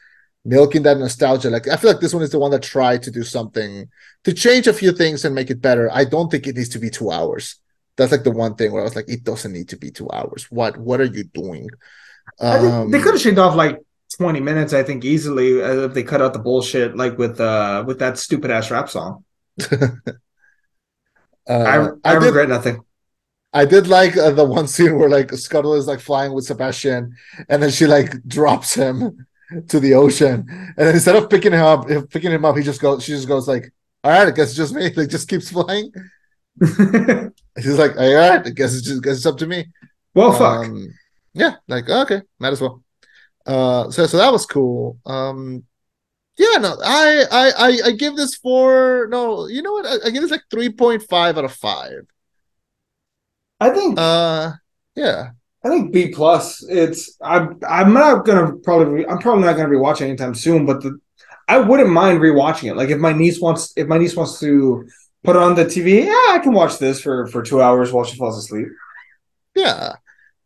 [0.45, 1.51] milking that nostalgia.
[1.51, 3.89] Like, I feel like this one is the one that tried to do something
[4.25, 5.89] to change a few things and make it better.
[5.93, 7.57] I don't think it needs to be two hours
[7.99, 10.09] that's like the one thing where I was like, it doesn't need to be two
[10.11, 10.47] hours.
[10.51, 11.69] What what are you doing?
[12.41, 13.81] Um, they could have shaved off like
[14.17, 17.85] 20 minutes, I think, easily uh, if they cut out the bullshit like with uh
[17.87, 19.25] with that stupid ass rap song.
[19.73, 19.89] uh,
[21.49, 22.81] I, I, I regret nothing.
[23.53, 27.17] I did like uh, the one scene where like Scuttle is like flying with Sebastian,
[27.49, 29.27] and then she like drops him
[29.69, 30.47] to the ocean,
[30.77, 33.03] and instead of picking him up, picking him up, he just goes.
[33.03, 33.73] She just goes like,
[34.05, 35.91] "All right, I guess it's just me." Like just keeps flying.
[37.61, 39.67] She's like, "All right, I guess it's just guess it's up to me."
[40.15, 40.67] Well, fuck.
[40.67, 40.89] Um,
[41.35, 42.83] yeah, like okay, might as well.
[43.47, 44.99] Uh, so so that was cool.
[45.07, 45.65] Um,
[46.37, 49.09] yeah, no, I I I, give this four.
[49.11, 49.87] No, you know what?
[49.87, 52.07] I, I give this like three point five out of five.
[53.61, 53.99] I think.
[53.99, 54.53] Uh,
[54.95, 55.31] yeah.
[55.65, 56.65] I think B plus.
[56.69, 60.83] It's I'm I'm not gonna probably I'm probably not gonna rewatch it anytime soon, but
[60.83, 60.99] the
[61.49, 62.77] I wouldn't mind rewatching it.
[62.77, 64.87] Like if my niece wants if my niece wants to
[65.25, 68.17] put on the TV, yeah, I can watch this for for two hours while she
[68.17, 68.69] falls asleep.
[69.55, 69.95] Yeah.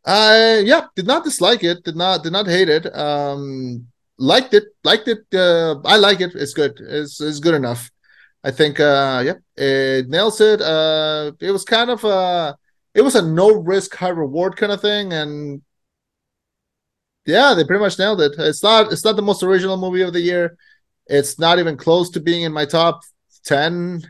[0.05, 2.87] I yeah, did not dislike it, did not did not hate it.
[2.97, 3.87] Um
[4.19, 5.21] liked it, liked it.
[5.35, 6.35] Uh I like it.
[6.35, 6.75] It's good.
[6.81, 7.91] It's it's good enough.
[8.45, 10.61] I think uh yeah, it nails it.
[10.61, 12.55] Uh it was kind of uh
[12.95, 15.63] it was a no risk, high reward kind of thing, and
[17.27, 18.33] yeah, they pretty much nailed it.
[18.39, 20.57] It's not it's not the most original movie of the year.
[21.07, 23.03] It's not even close to being in my top
[23.45, 24.03] ten,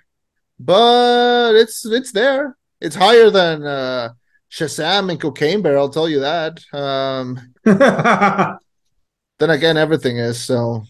[0.65, 2.57] but it's it's there.
[2.81, 4.11] It's higher than uh,
[4.51, 5.79] Shazam and Cocaine Bear.
[5.79, 6.61] I'll tell you that.
[6.73, 10.85] Um, then again, everything is so.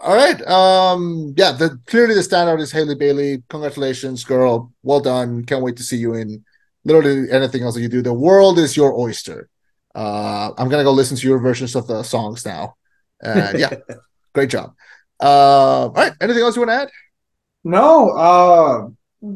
[0.00, 0.40] All right.
[0.46, 3.42] Um, yeah, the clearly the standout is Halle Bailey.
[3.48, 4.72] Congratulations, girl.
[4.82, 5.44] Well done.
[5.44, 6.44] Can't wait to see you in
[6.84, 8.02] literally anything else that you do.
[8.02, 9.48] The world is your oyster.
[9.94, 12.76] Uh, I'm gonna go listen to your versions of the songs now.
[13.20, 13.74] And yeah,
[14.34, 14.74] great job.
[15.20, 16.12] Uh, all right.
[16.20, 16.90] Anything else you want to add?
[17.64, 18.10] No.
[18.10, 19.28] Uh,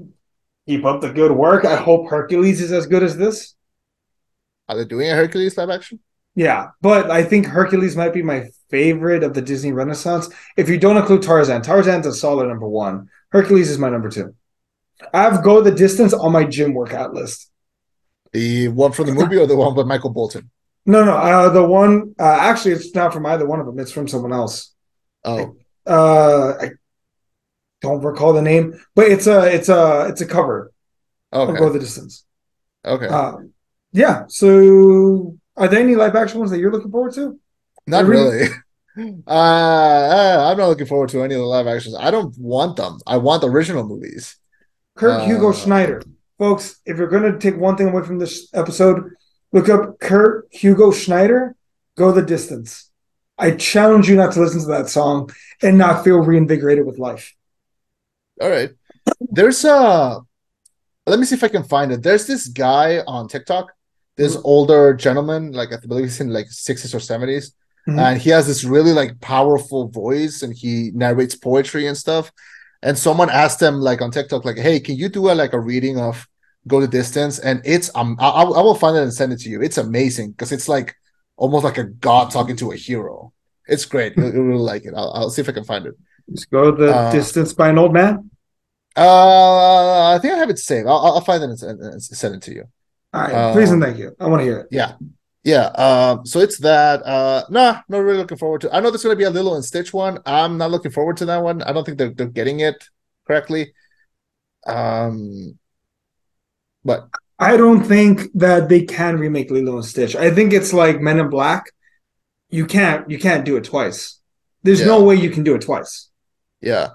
[0.66, 1.64] keep up the good work.
[1.64, 3.54] I hope Hercules is as good as this.
[4.68, 6.00] Are they doing a Hercules live action?
[6.34, 10.30] Yeah, but I think Hercules might be my favorite of the Disney Renaissance.
[10.56, 13.10] If you don't include Tarzan, Tarzan's a solid number one.
[13.30, 14.34] Hercules is my number two.
[15.12, 17.50] I have Go the Distance on my gym workout list.
[18.32, 20.50] The one from the movie or the one with Michael Bolton?
[20.86, 21.16] No, no.
[21.16, 23.78] Uh, the one uh, actually, it's not from either one of them.
[23.78, 24.72] It's from someone else.
[25.24, 25.54] Oh,
[25.86, 26.70] uh, I
[27.82, 30.72] don't recall the name, but it's a it's a it's a cover.
[31.32, 31.58] Okay.
[31.58, 32.24] Go the Distance.
[32.84, 33.06] Okay.
[33.06, 33.36] Uh,
[33.92, 34.24] yeah.
[34.28, 37.38] So, are there any live action ones that you're looking forward to?
[37.86, 38.48] Not really.
[38.94, 41.96] Uh, I'm not looking forward to any of the live actions.
[41.98, 42.98] I don't want them.
[43.06, 44.36] I want the original movies.
[44.96, 46.02] Kurt uh, Hugo Schneider.
[46.38, 49.14] Folks, if you're going to take one thing away from this episode,
[49.50, 51.56] look up Kurt Hugo Schneider,
[51.96, 52.90] Go the Distance.
[53.38, 55.30] I challenge you not to listen to that song
[55.62, 57.34] and not feel reinvigorated with life.
[58.42, 58.70] All right.
[59.20, 60.20] There's a,
[61.06, 62.02] let me see if I can find it.
[62.02, 63.72] There's this guy on TikTok,
[64.16, 64.46] this mm-hmm.
[64.46, 67.52] older gentleman, like I believe he's in like 60s or 70s.
[67.88, 67.98] Mm-hmm.
[67.98, 72.30] And he has this really like powerful voice and he narrates poetry and stuff
[72.82, 75.60] and someone asked him like on TikTok, like, "Hey, can you do a like a
[75.60, 76.26] reading of
[76.66, 79.48] Go the Distance?" And it's um, I, I will find it and send it to
[79.48, 79.62] you.
[79.62, 80.96] It's amazing because it's like
[81.36, 83.32] almost like a god talking to a hero.
[83.66, 84.16] It's great.
[84.16, 84.94] You'll really like it.
[84.96, 85.94] I'll, I'll, see if I can find it.
[86.30, 88.30] Just go the uh, distance by an old man.
[88.96, 90.86] Uh, I think I have it saved.
[90.86, 92.64] I'll, I'll find it and, send it to you.
[93.14, 94.14] All right, uh, please and thank you.
[94.20, 94.68] I want to hear it.
[94.70, 94.94] Yeah,
[95.44, 95.66] yeah.
[95.66, 97.02] Um, so it's that.
[97.04, 98.74] Uh, nah, not really looking forward to.
[98.74, 100.18] I know there's going to be a Lilo and Stitch one.
[100.26, 101.62] I'm not looking forward to that one.
[101.62, 102.82] I don't think they're they're getting it
[103.26, 103.72] correctly.
[104.66, 105.58] Um,
[106.84, 107.08] but
[107.38, 110.14] I don't think that they can remake Lilo and Stitch.
[110.14, 111.64] I think it's like Men in Black.
[112.50, 114.20] You can't you can't do it twice.
[114.62, 114.86] There's yeah.
[114.86, 116.08] no way you can do it twice.
[116.62, 116.90] Yeah.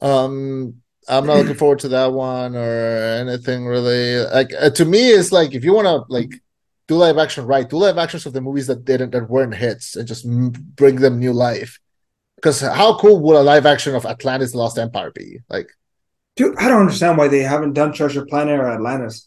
[0.00, 4.18] Um I'm not looking forward to that one or anything really.
[4.26, 6.32] Like uh, to me, it's like if you want to like
[6.88, 7.68] do live action right.
[7.68, 11.18] Do live actions of the movies that didn't that weren't hits and just bring them
[11.18, 11.78] new life.
[12.36, 15.40] Because how cool would a live action of Atlantis: The Lost Empire be?
[15.48, 15.68] Like,
[16.36, 19.24] dude, I don't understand why they haven't done Treasure Planet or Atlantis.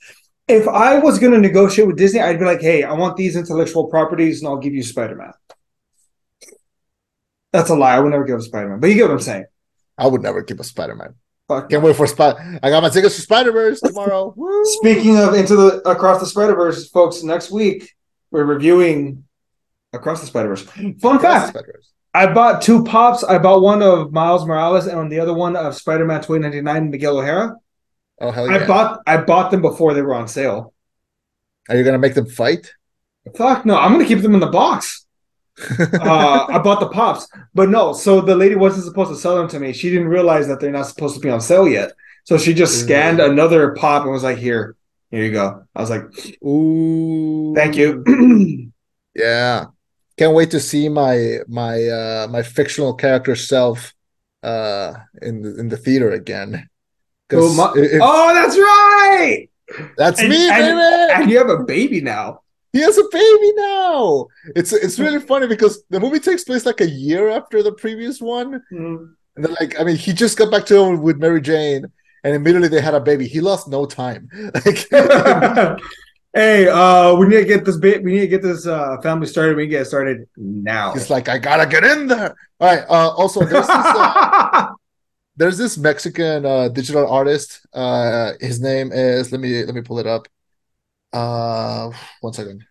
[0.47, 3.35] If I was going to negotiate with Disney, I'd be like, "Hey, I want these
[3.35, 5.33] intellectual properties, and I'll give you Spider Man."
[7.53, 7.95] That's a lie.
[7.95, 9.45] I would never give Spider Man, but you get what I'm saying.
[10.01, 11.13] I would never give a Spider Man.
[11.47, 11.69] Fuck.
[11.69, 12.59] Can't wait for Spider.
[12.63, 14.35] I got my tickets for Spider Verse tomorrow.
[14.63, 17.93] Speaking of into the across the Spider Verse, folks, next week
[18.31, 19.25] we're reviewing
[19.93, 20.63] Across the Spider Verse.
[20.63, 21.67] Fun across fact:
[22.15, 23.23] I bought two pops.
[23.23, 26.89] I bought one of Miles Morales and on the other one of Spider Man 2099
[26.89, 27.55] Miguel O'Hara.
[28.21, 28.55] Oh hell yeah!
[28.55, 30.73] I bought I bought them before they were on sale.
[31.69, 32.73] Are you gonna make them fight?
[33.35, 33.77] Fuck no!
[33.77, 35.05] I'm gonna keep them in the box
[35.79, 37.93] uh, I bought the pops, but no.
[37.93, 39.73] So the lady wasn't supposed to sell them to me.
[39.73, 41.93] She didn't realize that they're not supposed to be on sale yet.
[42.23, 43.29] So she just scanned mm.
[43.29, 44.75] another pop and was like, "Here,
[45.09, 46.03] here you go." I was like,
[46.43, 48.71] "Ooh, thank you."
[49.15, 49.65] yeah,
[50.17, 53.93] can't wait to see my my uh my fictional character self
[54.43, 56.69] uh in the, in the theater again.
[57.33, 59.47] Oh, my, if, oh, that's right.
[59.97, 61.21] That's and, me, and, baby.
[61.21, 62.41] And you have a baby now.
[62.73, 64.27] He has a baby now.
[64.55, 68.21] It's it's really funny because the movie takes place like a year after the previous
[68.21, 68.61] one.
[68.71, 69.13] Mm.
[69.35, 71.85] And then like I mean he just got back to him with Mary Jane
[72.23, 73.27] and immediately they had a baby.
[73.27, 74.29] He lost no time.
[74.65, 74.87] Like
[76.33, 78.03] hey, uh, we need to get this bit.
[78.03, 79.57] We need to get this uh, family started.
[79.57, 80.93] We get started now.
[80.93, 82.35] He's like, I gotta get in there.
[82.59, 82.85] All right.
[82.89, 84.67] Uh, also, there's this, uh,
[85.35, 87.65] there's this Mexican uh, digital artist.
[87.73, 89.31] Uh, his name is.
[89.31, 90.27] Let me let me pull it up.
[91.13, 91.91] Uh,
[92.21, 92.63] one second.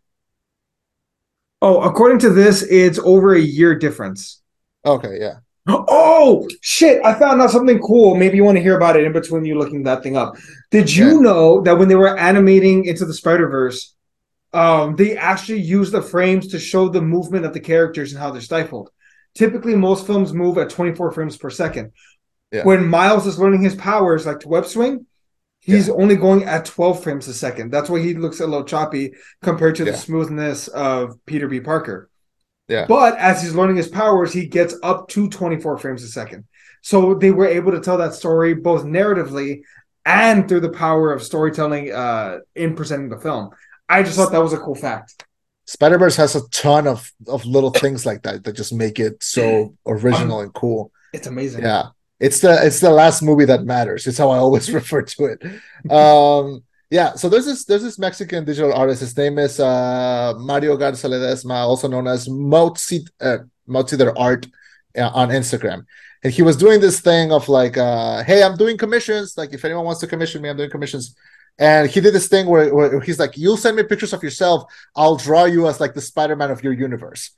[1.62, 4.43] Oh, according to this, it's over a year difference.
[4.84, 5.18] Okay.
[5.20, 5.34] Yeah.
[5.68, 7.05] Oh shit!
[7.05, 8.14] I found out something cool.
[8.14, 10.36] Maybe you want to hear about it in between you looking that thing up.
[10.70, 11.20] Did you yeah.
[11.20, 13.95] know that when they were animating into the Spider Verse,
[14.53, 18.30] um, they actually use the frames to show the movement of the characters and how
[18.30, 18.91] they're stifled?
[19.34, 21.93] Typically, most films move at 24 frames per second.
[22.51, 22.64] Yeah.
[22.64, 25.07] When Miles is learning his powers, like to web swing,
[25.61, 25.94] he's yeah.
[25.94, 27.70] only going at 12 frames a second.
[27.70, 31.61] That's why he looks a little choppy compared to the smoothness of Peter B.
[31.61, 32.11] Parker.
[32.68, 32.86] Yeah.
[32.86, 36.44] But as he's learning his powers, he gets up to 24 frames a second.
[36.82, 39.62] So they were able to tell that story both narratively
[40.04, 43.50] and through the power of storytelling uh, in presenting the film.
[43.88, 45.26] I just thought that was a cool fact.
[45.66, 49.22] Spider Verse has a ton of of little things like that that just make it
[49.22, 50.90] so original um, and cool.
[51.12, 51.62] It's amazing.
[51.62, 51.88] Yeah,
[52.20, 54.06] it's the it's the last movie that matters.
[54.06, 55.90] It's how I always refer to it.
[55.90, 59.00] Um, yeah, so there's this there's this Mexican digital artist.
[59.00, 64.46] His name is uh, Mario Garza Ledesma, also known as Motzi uh, Art
[64.98, 65.86] uh, on Instagram.
[66.22, 69.38] And he was doing this thing of like, uh, hey, I'm doing commissions.
[69.38, 71.14] Like, if anyone wants to commission me, I'm doing commissions.
[71.58, 74.70] And he did this thing where, where he's like, you'll send me pictures of yourself.
[74.96, 77.30] I'll draw you as like the Spider-Man of your universe.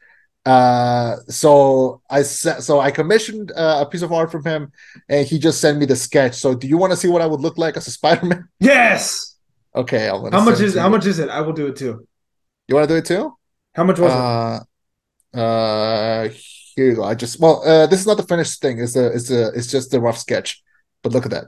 [0.45, 4.72] Uh, so I so I commissioned uh, a piece of art from him,
[5.09, 6.34] and he just sent me the sketch.
[6.34, 8.49] So, do you want to see what I would look like as a Spider-Man?
[8.59, 9.36] Yes.
[9.74, 11.28] Okay, I'll how much is how much is it?
[11.30, 12.07] I will do it too.
[12.68, 13.36] You want to do it too?
[13.74, 14.61] How much was uh,
[15.32, 15.40] it?
[15.40, 16.28] Uh,
[16.74, 17.05] here you go.
[17.05, 18.80] I just well, uh, this is not the finished thing.
[18.80, 20.62] It's a it's a it's just a rough sketch.
[21.03, 21.45] But look at that.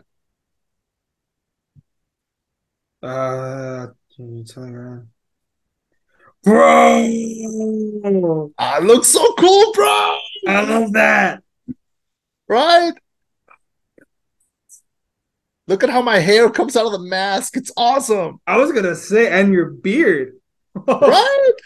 [3.03, 3.89] Uh,
[6.45, 10.19] bro, I look so cool, bro.
[10.47, 11.43] I love that.
[12.49, 12.93] Right?
[15.67, 17.57] Look at how my hair comes out of the mask.
[17.57, 18.41] It's awesome.
[18.47, 20.35] I was gonna say, and your beard.
[20.87, 21.53] right?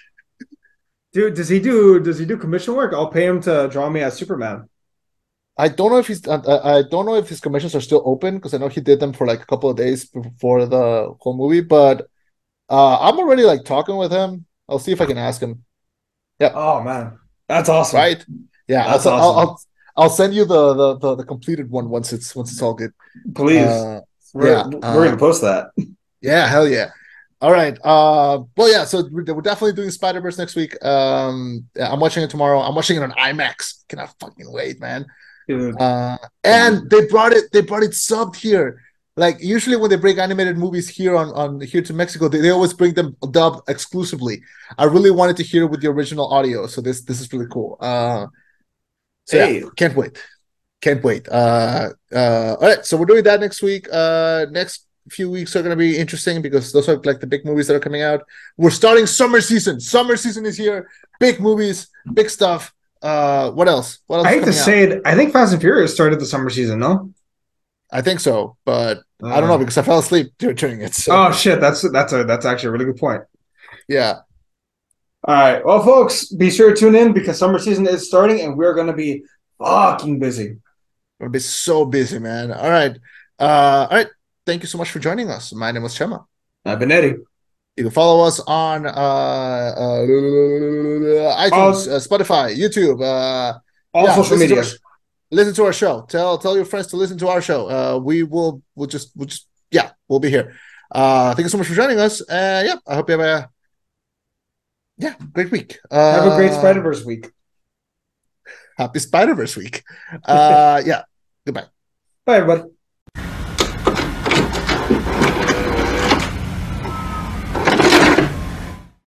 [1.12, 2.92] Dude, does he do does he do commission work?
[2.92, 4.68] I'll pay him to draw me as Superman.
[5.56, 8.36] I don't know if he's uh, I don't know if his commissions are still open
[8.36, 11.36] because I know he did them for like a couple of days before the whole
[11.36, 12.08] movie, but
[12.68, 14.46] uh I'm already like talking with him.
[14.68, 15.64] I'll see if I can ask him.
[16.38, 16.52] Yeah.
[16.54, 17.18] Oh man.
[17.48, 17.96] That's awesome.
[17.98, 18.24] Right?
[18.68, 19.24] Yeah, That's I'll, awesome.
[19.24, 19.60] I'll, I'll,
[19.96, 22.92] I'll send you the, the, the the completed one once it's once it's all good.
[23.34, 23.66] Please.
[23.66, 24.00] Uh,
[24.34, 25.70] we're, yeah, we're uh, gonna post that.
[26.20, 26.90] Yeah, hell yeah.
[27.40, 27.78] All right.
[27.82, 28.84] Uh, well, yeah.
[28.84, 30.76] So we're, we're definitely doing Spider Verse next week.
[30.84, 32.60] Um, I'm watching it tomorrow.
[32.60, 33.84] I'm watching it on IMAX.
[33.88, 35.06] Cannot fucking wait, man.
[35.48, 35.80] Dude.
[35.80, 37.50] Uh, and they brought it.
[37.52, 38.82] They brought it subbed here.
[39.18, 42.50] Like usually when they bring animated movies here on on here to Mexico, they, they
[42.50, 44.40] always bring them dubbed exclusively.
[44.78, 47.76] I really wanted to hear with the original audio, so this this is really cool.
[47.80, 48.26] Uh,
[49.24, 49.60] so hey.
[49.60, 50.16] yeah, can't wait.
[50.80, 51.28] Can't wait.
[51.28, 53.88] Uh, uh, all right, so we're doing that next week.
[53.92, 57.44] Uh, next few weeks are going to be interesting because those are like the big
[57.44, 58.22] movies that are coming out.
[58.56, 59.80] We're starting summer season.
[59.80, 60.88] Summer season is here.
[61.18, 62.72] Big movies, big stuff.
[63.02, 63.98] Uh, what else?
[64.06, 64.26] What else?
[64.28, 65.02] I hate to say it.
[65.04, 66.78] I think Fast and Furious started the summer season.
[66.78, 67.12] No,
[67.90, 69.58] I think so, but uh, I don't know uh.
[69.58, 70.94] because I fell asleep during it.
[70.94, 71.12] So.
[71.14, 71.60] Oh shit!
[71.60, 73.22] That's that's a that's actually a really good point.
[73.88, 74.20] Yeah.
[75.24, 75.64] All right.
[75.64, 78.86] Well, folks, be sure to tune in because summer season is starting and we're going
[78.86, 79.24] to be
[79.58, 80.58] fucking busy.
[81.20, 82.52] To be so busy, man.
[82.52, 82.96] All right.
[83.38, 84.06] Uh, all right.
[84.46, 85.52] Thank you so much for joining us.
[85.52, 86.24] My name was Chema.
[86.64, 87.16] I've been Eddie.
[87.76, 93.58] You can follow us on uh, uh, iTunes, uh, Spotify, YouTube, uh,
[93.94, 94.64] all yeah, social media.
[95.30, 96.06] Listen to our show.
[96.08, 97.68] Tell tell your friends to listen to our show.
[97.68, 100.54] Uh, we will we'll just we'll just yeah we'll be here.
[100.90, 102.22] Uh, thank you so much for joining us.
[102.22, 103.50] Uh, yeah, I hope you have a
[104.98, 105.78] yeah, great week.
[105.90, 107.30] Uh, Have a great Spider Verse week.
[108.76, 109.84] Happy Spider Verse week.
[110.24, 111.02] Uh, yeah.
[111.46, 111.66] Goodbye.
[112.26, 112.70] Bye, everybody.